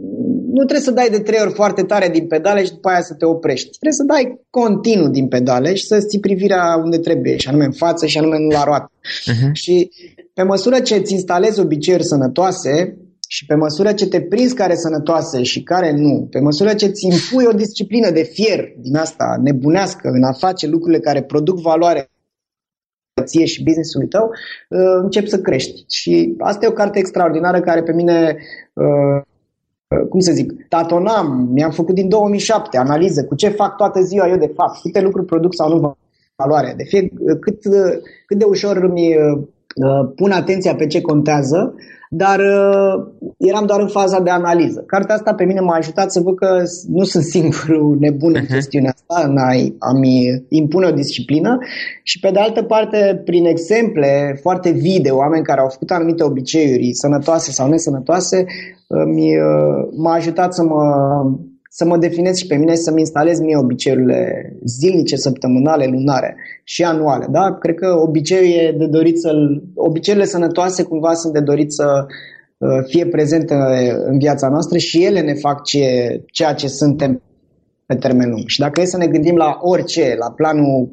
Nu 0.52 0.64
trebuie 0.64 0.80
să 0.80 0.90
dai 0.90 1.08
de 1.10 1.18
trei 1.18 1.40
ori 1.42 1.52
foarte 1.54 1.82
tare 1.82 2.08
din 2.08 2.26
pedale 2.26 2.64
și 2.64 2.70
după 2.70 2.88
aia 2.88 3.00
să 3.00 3.14
te 3.14 3.24
oprești. 3.24 3.78
Trebuie 3.78 3.92
să 3.92 4.04
dai 4.04 4.40
continuu 4.50 5.08
din 5.08 5.28
pedale 5.28 5.74
și 5.74 5.84
să 5.84 5.98
ții 5.98 6.20
privirea 6.20 6.80
unde 6.84 6.98
trebuie, 6.98 7.36
și 7.36 7.48
anume 7.48 7.64
în 7.64 7.72
față 7.72 8.06
și 8.06 8.18
anume 8.18 8.38
nu 8.38 8.48
la 8.48 8.64
roată. 8.64 8.90
Uh-huh. 8.90 9.52
Și 9.52 9.90
pe 10.34 10.42
măsură 10.42 10.80
ce 10.80 10.94
îți 10.94 11.12
instalezi 11.12 11.60
obiceiuri 11.60 12.04
sănătoase, 12.04 12.96
și 13.30 13.46
pe 13.46 13.54
măsură 13.54 13.92
ce 13.92 14.08
te 14.08 14.20
prinzi 14.20 14.54
care 14.54 14.74
sănătoase 14.74 15.42
și 15.42 15.62
care 15.62 15.92
nu, 15.92 16.26
pe 16.30 16.40
măsură 16.40 16.74
ce 16.74 16.86
ți 16.86 17.04
impui 17.04 17.44
o 17.44 17.56
disciplină 17.56 18.10
de 18.10 18.22
fier 18.22 18.72
din 18.78 18.96
asta 18.96 19.36
nebunească 19.42 20.08
în 20.08 20.22
a 20.22 20.32
face 20.32 20.66
lucrurile 20.66 21.00
care 21.00 21.22
produc 21.22 21.60
valoare 21.60 22.10
ție 23.24 23.44
și 23.44 23.62
business-ului 23.62 24.08
tău, 24.08 24.30
uh, 24.68 25.00
începi 25.02 25.28
să 25.28 25.40
crești. 25.40 25.84
Și 25.88 26.34
asta 26.38 26.64
e 26.64 26.68
o 26.68 26.72
carte 26.72 26.98
extraordinară 26.98 27.60
care 27.60 27.82
pe 27.82 27.92
mine, 27.92 28.36
uh, 28.72 29.22
uh, 29.88 30.08
cum 30.08 30.20
să 30.20 30.32
zic, 30.32 30.68
tatonam, 30.68 31.48
mi-am 31.52 31.70
făcut 31.70 31.94
din 31.94 32.08
2007 32.08 32.76
analiză 32.76 33.24
cu 33.24 33.34
ce 33.34 33.48
fac 33.48 33.76
toată 33.76 34.00
ziua 34.00 34.28
eu 34.28 34.36
de 34.36 34.52
fapt, 34.54 34.80
câte 34.80 35.00
lucruri 35.00 35.26
produc 35.26 35.54
sau 35.54 35.68
nu 35.68 35.96
valoare, 36.36 36.74
de 36.76 36.84
fie 36.84 37.08
cât, 37.40 37.62
cât 38.26 38.38
de 38.38 38.44
ușor 38.44 38.76
îmi 38.76 39.16
pun 40.16 40.30
atenția 40.30 40.74
pe 40.74 40.86
ce 40.86 41.00
contează, 41.00 41.74
dar 42.10 42.38
uh, 42.38 43.06
eram 43.36 43.66
doar 43.66 43.80
în 43.80 43.88
faza 43.88 44.20
de 44.20 44.30
analiză. 44.30 44.82
Cartea 44.86 45.14
asta 45.14 45.34
pe 45.34 45.44
mine 45.44 45.60
m-a 45.60 45.74
ajutat 45.74 46.12
să 46.12 46.20
văd 46.20 46.36
că 46.36 46.62
nu 46.88 47.04
sunt 47.04 47.24
singurul 47.24 47.96
nebun 48.00 48.32
în 48.34 48.42
mhm. 48.42 48.52
chestiunea 48.52 48.94
asta, 48.94 49.28
în 49.28 49.38
a-mi 49.78 50.44
impune 50.48 50.86
o 50.86 50.90
disciplină 50.90 51.58
și 52.02 52.20
pe 52.20 52.30
de 52.30 52.38
altă 52.38 52.62
parte, 52.62 53.22
prin 53.24 53.44
exemple 53.44 54.38
foarte 54.42 54.70
vii 54.70 55.00
de 55.00 55.10
oameni 55.10 55.44
care 55.44 55.60
au 55.60 55.68
făcut 55.68 55.90
anumite 55.90 56.22
obiceiuri 56.22 56.92
sănătoase 56.92 57.50
sau 57.50 57.68
nesănătoase, 57.68 58.44
uh, 58.86 59.88
m-a 59.96 60.12
ajutat 60.12 60.54
să 60.54 60.62
mă 60.62 60.84
să 61.78 61.84
mă 61.84 61.96
definez 61.96 62.36
și 62.36 62.46
pe 62.46 62.56
mine 62.56 62.74
să-mi 62.74 63.00
instalez 63.00 63.40
mie 63.40 63.56
obiceiurile 63.56 64.52
zilnice, 64.64 65.16
săptămânale, 65.16 65.86
lunare 65.86 66.36
și 66.64 66.84
anuale. 66.84 67.26
Da? 67.30 67.56
Cred 67.60 67.74
că 67.74 67.88
obiceiul 67.88 68.58
e 68.58 68.76
de 68.78 68.86
dorit 68.86 69.20
să 69.20 69.32
obiceiurile 69.74 70.30
sănătoase 70.30 70.82
cumva 70.82 71.14
sunt 71.14 71.32
de 71.32 71.40
dorit 71.40 71.72
să 71.72 72.06
uh, 72.58 72.68
fie 72.86 73.06
prezente 73.06 73.54
în 74.04 74.18
viața 74.18 74.48
noastră 74.48 74.78
și 74.78 75.04
ele 75.04 75.20
ne 75.20 75.34
fac 75.34 75.62
ce, 75.62 76.20
ceea 76.32 76.52
ce 76.52 76.68
suntem 76.68 77.22
pe 77.86 77.94
termen 77.94 78.30
lung. 78.30 78.46
Și 78.46 78.60
dacă 78.60 78.80
e 78.80 78.84
să 78.84 78.96
ne 78.96 79.06
gândim 79.06 79.36
la 79.36 79.58
orice, 79.60 80.16
la 80.18 80.30
planul 80.30 80.92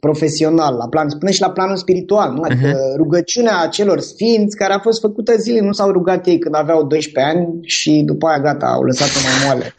profesional, 0.00 0.76
la 0.76 0.88
plan, 0.88 1.08
până 1.18 1.30
și 1.30 1.40
la 1.40 1.50
planul 1.50 1.76
spiritual, 1.76 2.32
nu? 2.32 2.42
Adică 2.42 2.68
uh-huh. 2.68 2.96
rugăciunea 2.96 3.60
acelor 3.60 4.00
sfinți 4.00 4.56
care 4.56 4.72
a 4.72 4.78
fost 4.78 5.00
făcută 5.00 5.36
zile, 5.36 5.60
nu 5.60 5.72
s-au 5.72 5.90
rugat 5.90 6.26
ei 6.26 6.38
când 6.38 6.54
aveau 6.54 6.86
12 6.86 7.32
ani 7.32 7.58
și 7.62 8.02
după 8.06 8.26
aia 8.26 8.40
gata, 8.40 8.66
au 8.66 8.82
lăsat-o 8.82 9.18
mai 9.24 9.32
moale. 9.44 9.74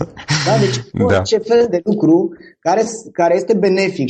Da? 0.46 0.58
Deci 0.60 0.78
orice 1.08 1.38
da. 1.38 1.44
fel 1.56 1.68
de 1.70 1.82
lucru 1.84 2.30
care, 2.60 2.84
care 3.12 3.36
este 3.36 3.54
benefic 3.54 4.10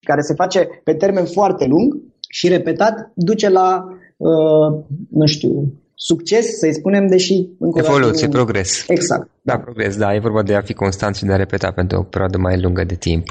care 0.00 0.20
se 0.20 0.34
face 0.34 0.68
pe 0.84 0.94
termen 0.94 1.24
foarte 1.24 1.64
lung 1.66 2.02
și 2.28 2.48
repetat, 2.48 3.12
duce 3.14 3.48
la, 3.48 3.84
uh, 4.16 4.84
nu 5.10 5.26
știu, 5.26 5.72
succes, 5.96 6.58
să-i 6.58 6.74
spunem, 6.74 7.06
deși... 7.06 7.34
Încă 7.58 7.78
Evoluție, 7.78 8.26
dată, 8.26 8.36
progres. 8.36 8.84
Exact. 8.88 9.30
Da, 9.42 9.58
progres, 9.58 9.96
da, 9.96 10.14
e 10.14 10.18
vorba 10.18 10.42
de 10.42 10.54
a 10.54 10.60
fi 10.60 10.72
constant 10.72 11.16
și 11.16 11.24
de 11.24 11.32
a 11.32 11.36
repeta 11.36 11.70
pentru 11.70 11.98
o 11.98 12.02
perioadă 12.02 12.38
mai 12.38 12.60
lungă 12.60 12.84
de 12.84 12.94
timp. 12.94 13.24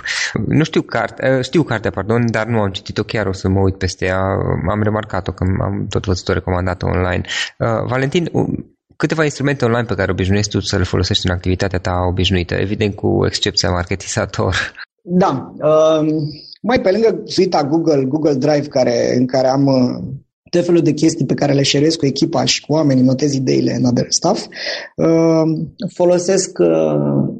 Nu 0.47 0.63
știu 0.63 0.81
carte, 0.81 1.27
eh, 1.27 1.43
știu 1.43 1.63
cartea, 1.63 1.91
pardon, 1.91 2.31
dar 2.31 2.45
nu 2.45 2.59
am 2.59 2.71
citit-o 2.71 3.03
chiar, 3.03 3.25
o 3.25 3.31
să 3.31 3.47
mă 3.49 3.59
uit 3.59 3.77
peste 3.77 4.05
ea. 4.05 4.21
Am 4.69 4.81
remarcat-o 4.83 5.31
că 5.31 5.43
am 5.61 5.85
tot 5.89 6.05
văzut-o 6.05 6.33
recomandată 6.33 6.85
online. 6.85 7.21
Uh, 7.59 7.67
Valentin, 7.87 8.31
câteva 8.95 9.23
instrumente 9.23 9.65
online 9.65 9.85
pe 9.85 9.95
care 9.95 10.11
obișnuiești 10.11 10.51
tu 10.51 10.59
să 10.59 10.77
le 10.77 10.83
folosești 10.83 11.27
în 11.27 11.33
activitatea 11.33 11.79
ta 11.79 12.05
obișnuită, 12.09 12.53
evident 12.53 12.95
cu 12.95 13.25
excepția 13.25 13.69
marketizator. 13.69 14.55
Da, 15.01 15.53
uh, 15.57 16.07
mai 16.61 16.81
pe 16.81 16.91
lângă 16.91 17.21
suita 17.25 17.63
Google, 17.63 18.03
Google 18.03 18.33
Drive, 18.33 18.67
care, 18.67 19.15
în 19.17 19.25
care 19.25 19.47
am 19.47 19.65
uh, 19.65 20.03
tot 20.55 20.65
felul 20.65 20.81
de 20.81 20.93
chestii 20.93 21.25
pe 21.25 21.33
care 21.33 21.53
le 21.53 21.63
șeresc 21.63 21.97
cu 21.97 22.05
echipa 22.05 22.45
și 22.45 22.65
cu 22.65 22.73
oamenii, 22.73 23.03
notez 23.03 23.33
ideile 23.33 23.73
în 23.73 23.85
other 23.85 24.05
stuff. 24.09 24.45
Uh, 24.95 25.65
folosesc, 25.93 26.57
uh, 26.59 27.35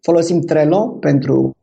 folosim 0.00 0.40
Trello 0.40 0.86
pentru 1.00 1.56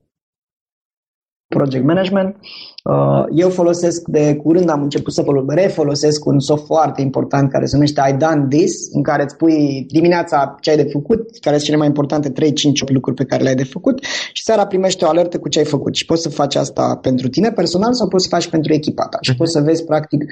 project 1.50 1.86
management. 1.86 2.36
Uh, 2.84 3.24
eu 3.36 3.50
folosesc 3.50 4.08
de 4.08 4.36
curând, 4.36 4.70
am 4.70 4.82
început 4.82 5.14
să 5.14 5.24
refolosesc 5.48 6.26
un 6.26 6.40
soft 6.40 6.66
foarte 6.66 7.02
important 7.02 7.52
care 7.52 7.66
se 7.66 7.76
numește 7.76 8.02
I 8.10 8.14
Done 8.14 8.46
This, 8.50 8.94
în 8.94 9.04
care 9.04 9.24
îți 9.24 9.36
pui 9.36 9.86
dimineața 9.88 10.56
ce 10.62 10.70
ai 10.70 10.76
de 10.76 10.90
făcut, 10.92 11.38
care 11.42 11.56
sunt 11.56 11.66
cele 11.66 11.78
mai 11.78 11.88
importante 11.88 12.30
3, 12.30 12.54
5, 12.54 12.82
8 12.82 12.92
lucruri 12.92 13.16
pe 13.16 13.26
care 13.26 13.44
le-ai 13.44 13.56
de 13.56 13.64
făcut 13.64 14.04
și 14.34 14.44
seara 14.44 14.68
primești 14.68 15.04
o 15.04 15.08
alertă 15.08 15.40
cu 15.40 15.50
ce 15.50 15.60
ai 15.60 15.66
făcut. 15.66 15.96
Și 15.96 16.06
poți 16.06 16.22
să 16.22 16.30
faci 16.30 16.56
asta 16.56 17.00
pentru 17.02 17.28
tine 17.28 17.52
personal 17.52 17.94
sau 17.94 18.08
poți 18.08 18.24
să 18.24 18.30
faci 18.30 18.50
pentru 18.50 18.74
echipa 18.74 19.08
ta. 19.08 19.18
Și 19.22 19.30
mhm. 19.30 19.40
poți 19.40 19.52
să 19.52 19.60
vezi 19.60 19.84
practic 19.84 20.24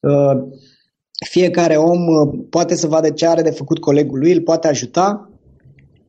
uh, 0.00 0.42
fiecare 1.26 1.76
om 1.76 2.06
uh, 2.06 2.38
poate 2.50 2.74
să 2.74 2.86
vadă 2.86 3.10
ce 3.10 3.26
are 3.26 3.42
de 3.42 3.50
făcut 3.50 3.78
colegul 3.78 4.18
lui, 4.18 4.32
îl 4.32 4.40
poate 4.40 4.68
ajuta 4.68 5.30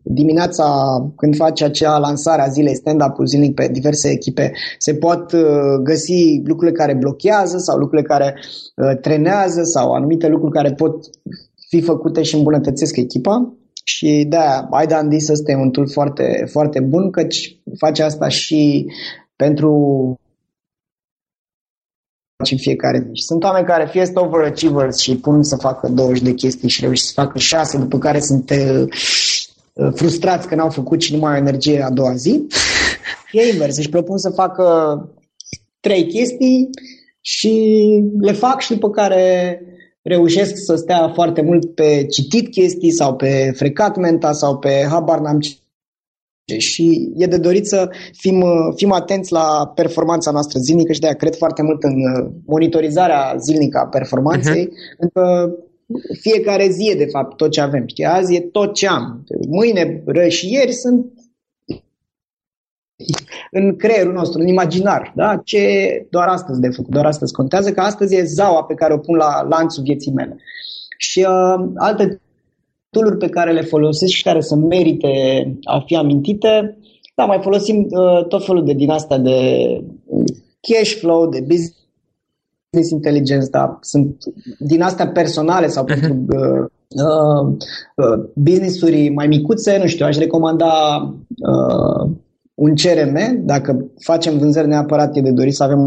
dimineața 0.10 0.98
când 1.16 1.36
face 1.36 1.64
acea 1.64 1.98
lansare 1.98 2.42
a 2.42 2.48
zilei 2.48 2.76
stand-up 2.76 3.16
zilnic 3.26 3.54
pe 3.54 3.68
diverse 3.68 4.10
echipe, 4.10 4.52
se 4.78 4.96
pot 4.96 5.32
uh, 5.32 5.42
găsi 5.84 6.42
lucrurile 6.44 6.78
care 6.78 6.94
blochează 6.94 7.58
sau 7.58 7.78
lucrurile 7.78 8.08
care 8.08 8.36
uh, 8.76 9.00
trenează 9.02 9.64
sau 9.64 9.92
anumite 9.92 10.28
lucruri 10.28 10.54
care 10.54 10.74
pot 10.74 11.10
fi 11.70 11.82
făcute 11.82 12.22
și 12.22 12.36
îmbunătățesc 12.36 12.96
echipa. 12.96 13.54
Și 13.84 14.26
da, 14.30 14.70
I 14.84 14.88
done 14.88 15.08
this 15.08 15.30
este 15.30 15.56
un 15.56 15.70
tool 15.70 15.90
foarte, 15.90 16.48
foarte 16.52 16.80
bun, 16.80 17.12
căci 17.12 17.60
face 17.78 18.04
asta 18.04 18.28
și 18.28 18.86
pentru 19.36 19.72
în 22.52 22.58
fiecare 22.58 22.98
zi. 22.98 23.22
Sunt 23.26 23.44
oameni 23.44 23.66
care 23.66 23.88
fie 23.92 24.06
sunt 24.06 24.18
overachievers 24.18 24.98
și 24.98 25.18
pun 25.18 25.44
să 25.44 25.56
facă 25.56 25.88
20 25.90 26.22
de 26.22 26.34
chestii 26.34 26.70
și 26.70 26.82
reușesc 26.82 27.14
să 27.14 27.22
facă 27.22 27.38
6, 27.38 27.78
după 27.78 27.98
care 27.98 28.20
sunt 28.20 28.50
uh, 28.50 28.58
Uh, 28.58 28.88
frustrați 29.94 30.48
că 30.48 30.56
n-au 30.56 30.70
făcut 30.70 31.02
și 31.02 31.14
nu 31.14 31.20
mai 31.20 31.32
au 31.32 31.38
energie 31.38 31.82
a 31.82 31.90
doua 31.90 32.16
zi. 32.16 32.48
E 33.32 33.52
invers, 33.52 33.78
își 33.78 33.90
propun 33.90 34.18
să 34.18 34.30
facă 34.30 34.66
trei 35.80 36.08
chestii 36.08 36.70
și 37.22 37.54
le 38.20 38.32
fac 38.32 38.62
și 38.62 38.74
după 38.74 38.90
care 38.90 39.62
reușesc 40.02 40.54
să 40.56 40.76
stea 40.76 41.12
foarte 41.14 41.42
mult 41.42 41.76
pe 41.76 42.06
citit 42.10 42.52
chestii 42.52 42.92
sau 42.92 43.16
pe 43.16 43.52
frecat 43.56 43.98
menta 43.98 44.32
sau 44.32 44.58
pe 44.58 44.86
habar 44.90 45.20
n-am 45.20 45.40
ce 45.40 46.58
și 46.58 47.12
e 47.16 47.26
de 47.26 47.38
dorit 47.38 47.68
să 47.68 47.90
fim, 48.12 48.44
fim 48.76 48.92
atenți 48.92 49.32
la 49.32 49.72
performanța 49.76 50.32
noastră 50.32 50.60
zilnică 50.60 50.94
și 50.94 51.00
de-aia 51.00 51.16
cred 51.16 51.36
foarte 51.36 51.62
mult 51.62 51.84
în 51.84 51.94
monitorizarea 52.46 53.36
zilnică 53.38 53.78
a 53.78 53.88
performanței, 53.88 54.66
uh-huh. 54.66 54.98
pentru 54.98 55.20
că 55.20 55.50
fiecare 56.22 56.70
zi 56.70 56.90
e 56.90 56.96
de 56.96 57.06
fapt 57.06 57.38
tot 57.38 57.52
ce 57.52 57.62
avem. 57.62 57.88
Știi? 57.88 58.06
Azi 58.06 58.36
e 58.36 58.42
tot 58.42 58.74
ce 58.74 58.88
am. 58.88 59.24
Mâine, 59.48 60.04
ră 60.06 60.28
și 60.28 60.54
ieri 60.54 60.74
sunt 60.74 61.12
în 63.52 63.76
creierul 63.76 64.14
nostru, 64.14 64.42
în 64.42 64.48
imaginar. 64.48 65.14
Da? 65.16 65.42
Ce 65.44 65.62
doar 66.10 66.28
astăzi 66.28 66.60
de 66.60 66.70
făcut, 66.70 66.94
doar 66.94 67.06
astăzi 67.06 67.34
contează, 67.34 67.72
că 67.72 67.82
astăzi 67.82 68.16
e 68.16 68.24
zaua 68.24 68.64
pe 68.64 68.74
care 68.74 68.94
o 68.94 68.98
pun 68.98 69.16
la 69.16 69.42
lanțul 69.50 69.84
vieții 69.84 70.12
mele. 70.12 70.38
Și 70.98 71.20
uh, 71.20 71.70
alte 71.76 72.22
tooluri 72.90 73.18
pe 73.18 73.30
care 73.30 73.52
le 73.52 73.62
folosesc 73.62 74.14
și 74.14 74.24
care 74.24 74.42
să 74.42 74.56
merite 74.56 75.10
a 75.64 75.80
fi 75.86 75.96
amintite, 75.96 76.78
da, 77.16 77.26
mai 77.26 77.40
folosim 77.42 77.88
uh, 77.90 78.28
tot 78.28 78.46
felul 78.46 78.66
de 78.66 78.74
din 78.74 78.90
asta 78.90 79.18
de 79.18 79.40
cash 80.62 80.92
flow, 80.92 81.30
de 81.30 81.40
business 81.40 81.87
business 82.70 82.92
intelligence, 82.92 83.50
dar 83.50 83.78
sunt 83.82 84.24
din 84.60 84.82
astea 84.82 85.08
personale 85.08 85.68
sau 85.68 85.84
pentru 85.84 86.14
uh, 86.14 86.66
uh, 86.88 87.56
uh, 87.96 88.30
business-uri 88.36 89.10
mai 89.10 89.28
micuțe, 89.28 89.78
nu 89.78 89.88
știu, 89.88 90.06
aș 90.06 90.18
recomanda 90.18 90.70
uh, 91.28 92.10
un 92.54 92.76
CRM, 92.76 93.46
dacă 93.46 93.92
facem 94.00 94.38
vânzări 94.38 94.68
neapărat 94.68 95.16
e 95.16 95.22
de 95.22 95.32
dorit 95.32 95.54
să 95.56 95.64
avem 95.64 95.80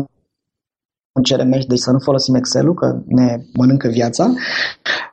un 1.13 1.23
CRM, 1.23 1.67
deci 1.69 1.79
să 1.79 1.91
nu 1.91 1.99
folosim 1.99 2.35
Excel-ul, 2.35 2.75
că 2.75 2.99
ne 3.07 3.39
mănâncă 3.53 3.89
viața. 3.89 4.33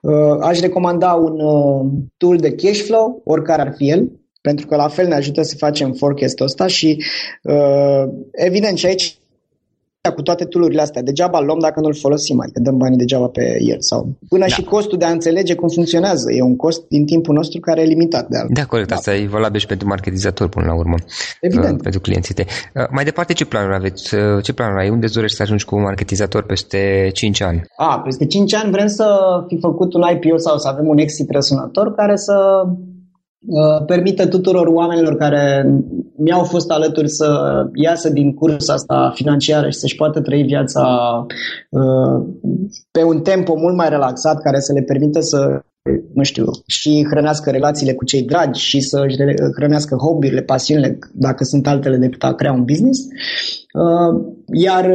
Uh, 0.02 0.38
aș 0.42 0.60
recomanda 0.60 1.14
un 1.14 1.40
uh, 1.40 1.92
tool 2.18 2.38
de 2.38 2.56
cash 2.56 2.82
flow, 2.82 3.22
oricare 3.26 3.62
ar 3.62 3.74
fi 3.76 3.90
el, 3.90 4.12
pentru 4.42 4.68
că 4.68 4.76
la 4.76 4.88
fel 4.88 5.08
ne 5.08 5.16
ajută 5.16 5.42
să 5.42 5.56
facem 5.58 5.92
forecast-ul 5.92 6.46
ăsta 6.46 6.68
și 6.68 7.04
uh, 7.44 8.04
evident 8.32 8.78
și 8.78 8.86
aici 8.86 9.18
cu 10.12 10.22
toate 10.22 10.46
tulurile 10.46 10.82
astea. 10.82 11.02
Degeaba 11.02 11.40
luăm 11.40 11.60
dacă 11.60 11.80
nu-l 11.80 11.96
folosim, 11.96 12.40
adică 12.42 12.60
dăm 12.60 12.78
banii 12.78 12.98
degeaba 12.98 13.28
pe 13.28 13.58
el. 13.60 13.78
Sau 13.80 14.18
până 14.30 14.46
da. 14.48 14.48
și 14.48 14.64
costul 14.64 14.98
de 14.98 15.06
a 15.06 15.10
înțelege 15.10 15.56
cum 15.56 15.68
funcționează. 15.68 16.32
E 16.32 16.42
un 16.42 16.56
cost 16.56 16.88
din 16.88 17.06
timpul 17.06 17.34
nostru 17.34 17.60
care 17.60 17.82
e 17.82 17.86
limitat. 17.86 18.28
De 18.28 18.38
da, 18.50 18.66
corect. 18.66 18.88
Da. 18.88 18.96
Asta 18.96 19.16
e 19.16 19.28
valabil 19.28 19.60
și 19.60 19.66
pentru 19.66 19.88
marketizator 19.88 20.50
până 20.50 20.66
la 20.66 20.76
urmă. 20.76 20.96
Evident. 21.42 21.76
Uh, 21.76 21.82
pentru 21.82 22.02
clienții 22.02 22.34
tăi. 22.34 22.46
Uh, 22.76 22.88
mai 22.92 23.04
departe, 23.04 23.34
ce 23.34 23.46
planuri 23.46 23.76
aveți? 23.76 24.16
Uh, 24.16 24.44
ce 24.44 24.54
planuri 24.54 24.82
ai? 24.82 24.90
Unde 24.90 25.08
dorești 25.14 25.36
să 25.38 25.44
ajungi 25.44 25.66
cu 25.66 25.76
un 25.76 25.82
marketizator 25.82 26.44
peste 26.44 27.10
5 27.14 27.42
ani? 27.42 27.64
A, 27.78 28.00
peste 28.00 28.26
5 28.26 28.54
ani 28.56 28.72
vrem 28.72 28.88
să 28.88 29.08
fi 29.48 29.58
făcut 29.60 29.94
un 29.94 30.02
IPO 30.14 30.38
sau 30.38 30.58
să 30.58 30.68
avem 30.68 30.88
un 30.88 30.98
exit 30.98 31.32
răsunător 31.32 31.96
care 31.96 32.16
să 32.16 32.36
Uh, 32.38 32.97
permite 33.86 34.26
tuturor 34.26 34.68
oamenilor 34.68 35.16
care 35.16 35.66
mi-au 36.18 36.44
fost 36.44 36.72
alături 36.72 37.10
să 37.10 37.30
iasă 37.74 38.10
din 38.10 38.34
cursa 38.34 38.74
asta 38.74 39.12
financiară 39.16 39.70
și 39.70 39.78
să-și 39.78 39.96
poată 39.96 40.22
trăi 40.22 40.44
viața 40.44 40.82
uh, 41.70 42.26
pe 42.92 43.04
un 43.04 43.22
tempo 43.22 43.56
mult 43.56 43.76
mai 43.76 43.90
relaxat, 43.90 44.42
care 44.42 44.60
să 44.60 44.74
le 44.74 44.82
permită 44.82 45.20
să 45.20 45.62
nu 46.14 46.24
știu, 46.24 46.46
și 46.66 47.06
hrănească 47.10 47.50
relațiile 47.50 47.94
cu 47.94 48.06
cei 48.06 48.22
dragi 48.22 48.62
și 48.62 48.80
să 48.80 49.04
își 49.08 49.16
hrănească 49.56 49.96
hobby-urile, 49.96 50.42
pasiunile, 50.42 51.00
dacă 51.14 51.44
sunt 51.44 51.68
altele 51.68 51.98
decât 51.98 52.24
a 52.24 52.34
crea 52.34 52.52
un 52.52 52.64
business. 52.64 53.00
Uh, 53.00 54.22
iar 54.54 54.92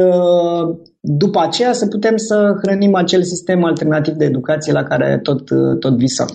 după 0.99 1.39
aceea 1.39 1.73
să 1.73 1.87
putem 1.87 2.17
să 2.17 2.59
hrănim 2.61 2.95
acel 2.95 3.23
sistem 3.23 3.63
alternativ 3.63 4.13
de 4.13 4.25
educație 4.25 4.71
la 4.71 4.83
care 4.83 5.19
tot, 5.23 5.49
tot 5.79 5.97
visăm. 5.97 6.29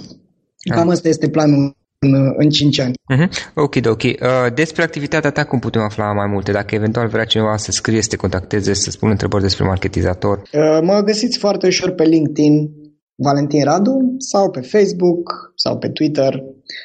Cam 0.74 0.88
asta 0.88 1.08
este 1.08 1.28
planul 1.28 1.76
în, 1.98 2.34
în 2.36 2.50
5 2.50 2.78
ani. 2.78 2.94
Uh-huh. 3.14 3.28
Ok, 3.54 3.76
ok. 3.86 4.02
Uh, 4.02 4.18
despre 4.54 4.82
activitatea 4.82 5.30
ta 5.30 5.44
cum 5.44 5.58
putem 5.58 5.82
afla 5.82 6.12
mai 6.12 6.26
multe? 6.26 6.52
Dacă 6.52 6.74
eventual 6.74 7.08
vrea 7.08 7.24
cineva 7.24 7.56
să 7.56 7.70
scrie, 7.70 8.02
să 8.02 8.08
te 8.08 8.16
contacteze, 8.16 8.74
să 8.74 8.90
spună 8.90 9.10
întrebări 9.10 9.42
despre 9.42 9.64
marketizator? 9.64 10.38
Uh, 10.38 10.78
mă 10.82 11.02
găsiți 11.04 11.38
foarte 11.38 11.66
ușor 11.66 11.90
pe 11.90 12.04
LinkedIn, 12.04 12.70
Valentin 13.14 13.64
Radu, 13.64 14.14
sau 14.18 14.50
pe 14.50 14.60
Facebook, 14.60 15.52
sau 15.54 15.78
pe 15.78 15.88
Twitter, 15.88 16.42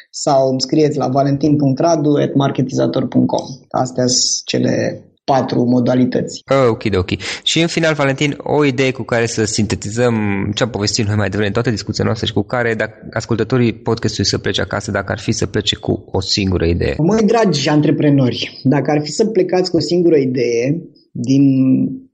sau 0.09 0.49
îmi 0.49 0.61
scrieți 0.61 0.97
la 0.97 1.07
valentin.radu.marketizator.com. 1.07 3.45
Astea 3.69 4.07
sunt 4.07 4.45
cele 4.45 5.03
patru 5.23 5.63
modalități. 5.63 6.41
Oh, 6.49 6.69
ok, 6.69 6.83
ok. 6.97 7.09
Și 7.43 7.61
în 7.61 7.67
final, 7.67 7.93
Valentin, 7.93 8.35
o 8.37 8.65
idee 8.65 8.91
cu 8.91 9.03
care 9.03 9.25
să 9.25 9.43
sintetizăm 9.45 10.15
ce 10.55 10.63
am 10.63 10.69
povestit 10.69 11.05
noi 11.05 11.15
mai 11.15 11.25
devreme 11.29 11.47
în 11.47 11.53
toată 11.53 11.69
discuția 11.69 12.03
noastră 12.03 12.25
și 12.25 12.33
cu 12.33 12.41
care 12.41 12.73
dacă 12.73 12.93
ascultătorii 13.11 13.73
podcastului 13.73 14.29
să 14.29 14.37
plece 14.37 14.61
acasă, 14.61 14.91
dacă 14.91 15.11
ar 15.11 15.19
fi 15.19 15.31
să 15.31 15.45
plece 15.45 15.75
cu 15.75 16.03
o 16.11 16.21
singură 16.21 16.65
idee. 16.65 16.95
Măi, 16.97 17.23
dragi 17.25 17.69
antreprenori, 17.69 18.59
dacă 18.63 18.91
ar 18.91 19.01
fi 19.03 19.11
să 19.11 19.25
plecați 19.25 19.71
cu 19.71 19.77
o 19.77 19.79
singură 19.79 20.15
idee 20.15 20.81
din 21.11 21.43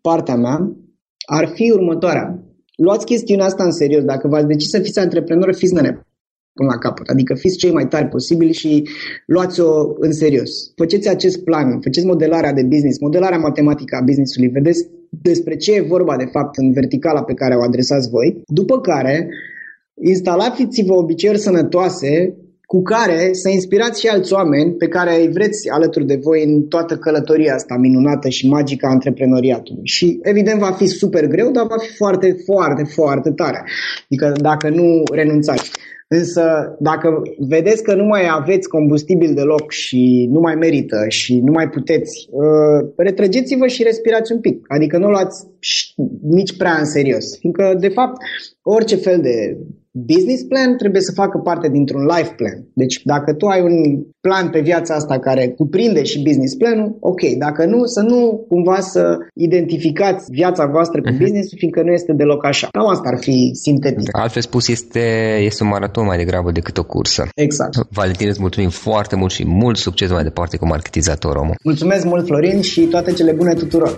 partea 0.01 0.35
mea, 0.35 0.57
ar 1.25 1.51
fi 1.53 1.71
următoarea. 1.71 2.43
Luați 2.75 3.05
chestiunea 3.05 3.45
asta 3.45 3.63
în 3.63 3.71
serios. 3.71 4.03
Dacă 4.03 4.27
v-ați 4.27 4.47
decis 4.47 4.69
să 4.69 4.79
fiți 4.79 4.99
antreprenori, 4.99 5.55
fiți 5.55 5.73
nene 5.73 6.03
până 6.59 6.69
la 6.73 6.77
capăt. 6.85 7.07
Adică 7.07 7.33
fiți 7.33 7.57
cei 7.57 7.71
mai 7.71 7.87
tari 7.87 8.07
posibili 8.15 8.53
și 8.61 8.87
luați-o 9.25 9.71
în 9.99 10.11
serios. 10.11 10.51
Faceți 10.75 11.09
acest 11.09 11.37
plan, 11.43 11.67
faceți 11.85 12.05
modelarea 12.05 12.53
de 12.53 12.63
business, 12.63 12.99
modelarea 12.99 13.37
matematică 13.37 13.93
a 13.95 14.05
businessului, 14.09 14.47
vedeți 14.47 14.81
despre 15.09 15.55
ce 15.55 15.71
e 15.73 15.91
vorba 15.95 16.15
de 16.17 16.29
fapt 16.31 16.57
în 16.57 16.71
verticala 16.71 17.23
pe 17.23 17.33
care 17.33 17.55
o 17.55 17.61
adresați 17.61 18.09
voi, 18.09 18.41
după 18.47 18.79
care 18.79 19.29
instalați-vă 20.01 20.93
obiceiuri 20.93 21.39
sănătoase 21.39 22.11
cu 22.73 22.81
care 22.81 23.29
să 23.31 23.49
inspirați 23.49 23.99
și 23.99 24.07
alți 24.07 24.33
oameni 24.33 24.71
pe 24.73 24.87
care 24.87 25.21
îi 25.21 25.31
vreți 25.31 25.69
alături 25.69 26.05
de 26.05 26.19
voi 26.21 26.43
în 26.43 26.61
toată 26.61 26.97
călătoria 26.97 27.53
asta 27.53 27.75
minunată 27.75 28.29
și 28.29 28.47
magică 28.47 28.85
a 28.85 28.89
antreprenoriatului. 28.89 29.85
Și 29.85 30.19
evident 30.21 30.59
va 30.59 30.71
fi 30.71 30.85
super 30.85 31.27
greu, 31.27 31.51
dar 31.51 31.65
va 31.65 31.77
fi 31.77 31.95
foarte, 31.95 32.35
foarte, 32.45 32.83
foarte 32.83 33.31
tare. 33.31 33.63
Adică 34.03 34.33
dacă 34.41 34.69
nu 34.69 35.03
renunțați. 35.11 35.71
Însă, 36.11 36.75
dacă 36.79 37.21
vedeți 37.37 37.83
că 37.83 37.93
nu 37.95 38.05
mai 38.05 38.27
aveți 38.31 38.67
combustibil 38.67 39.33
deloc 39.33 39.71
și 39.71 40.27
nu 40.31 40.39
mai 40.39 40.55
merită 40.55 41.05
și 41.07 41.39
nu 41.39 41.51
mai 41.51 41.69
puteți, 41.69 42.29
uh, 42.31 42.89
retrăgeți-vă 42.95 43.67
și 43.67 43.83
respirați 43.83 44.31
un 44.31 44.39
pic. 44.39 44.65
Adică 44.67 44.97
nu 44.97 45.09
luați 45.09 45.47
nici 46.21 46.57
prea 46.57 46.77
în 46.77 46.85
serios. 46.85 47.37
Fiindcă, 47.39 47.75
de 47.79 47.87
fapt, 47.87 48.21
orice 48.61 48.95
fel 48.95 49.21
de 49.21 49.57
business 49.91 50.43
plan 50.43 50.77
trebuie 50.77 51.01
să 51.01 51.11
facă 51.15 51.37
parte 51.37 51.69
dintr-un 51.69 52.05
life 52.05 52.33
plan. 52.35 52.67
Deci 52.73 53.01
dacă 53.03 53.33
tu 53.33 53.45
ai 53.45 53.61
un 53.61 54.03
plan 54.21 54.49
pe 54.49 54.59
viața 54.59 54.95
asta 54.95 55.19
care 55.19 55.47
cuprinde 55.47 56.03
și 56.03 56.21
business 56.21 56.55
planul, 56.55 56.97
ok. 56.99 57.21
Dacă 57.37 57.65
nu, 57.65 57.85
să 57.85 58.01
nu 58.01 58.45
cumva 58.47 58.79
să 58.79 59.17
identificați 59.33 60.31
viața 60.31 60.65
voastră 60.65 61.01
cu 61.01 61.09
uh-huh. 61.09 61.17
business 61.17 61.49
fiindcă 61.55 61.81
nu 61.81 61.91
este 61.91 62.13
deloc 62.13 62.45
așa. 62.45 62.67
Cam 62.71 62.87
asta 62.87 63.09
ar 63.09 63.19
fi 63.19 63.51
sintetic. 63.53 64.09
Altfel 64.11 64.41
spus, 64.41 64.67
este, 64.67 65.37
este 65.41 65.63
un 65.63 65.69
maraton 65.69 66.05
mai 66.05 66.17
degrabă 66.17 66.51
decât 66.51 66.77
o 66.77 66.83
cursă. 66.83 67.27
Exact. 67.35 67.75
Valentin, 67.89 68.27
îți 68.27 68.41
mulțumim 68.41 68.69
foarte 68.69 69.15
mult 69.15 69.31
și 69.31 69.45
mult 69.47 69.77
succes 69.77 70.11
mai 70.11 70.23
departe 70.23 70.57
cu 70.57 70.65
marketizator 70.65 71.35
omul. 71.35 71.55
Mulțumesc 71.63 72.05
mult, 72.05 72.25
Florin, 72.25 72.61
și 72.61 72.81
toate 72.81 73.11
cele 73.11 73.31
bune 73.31 73.53
tuturor. 73.53 73.97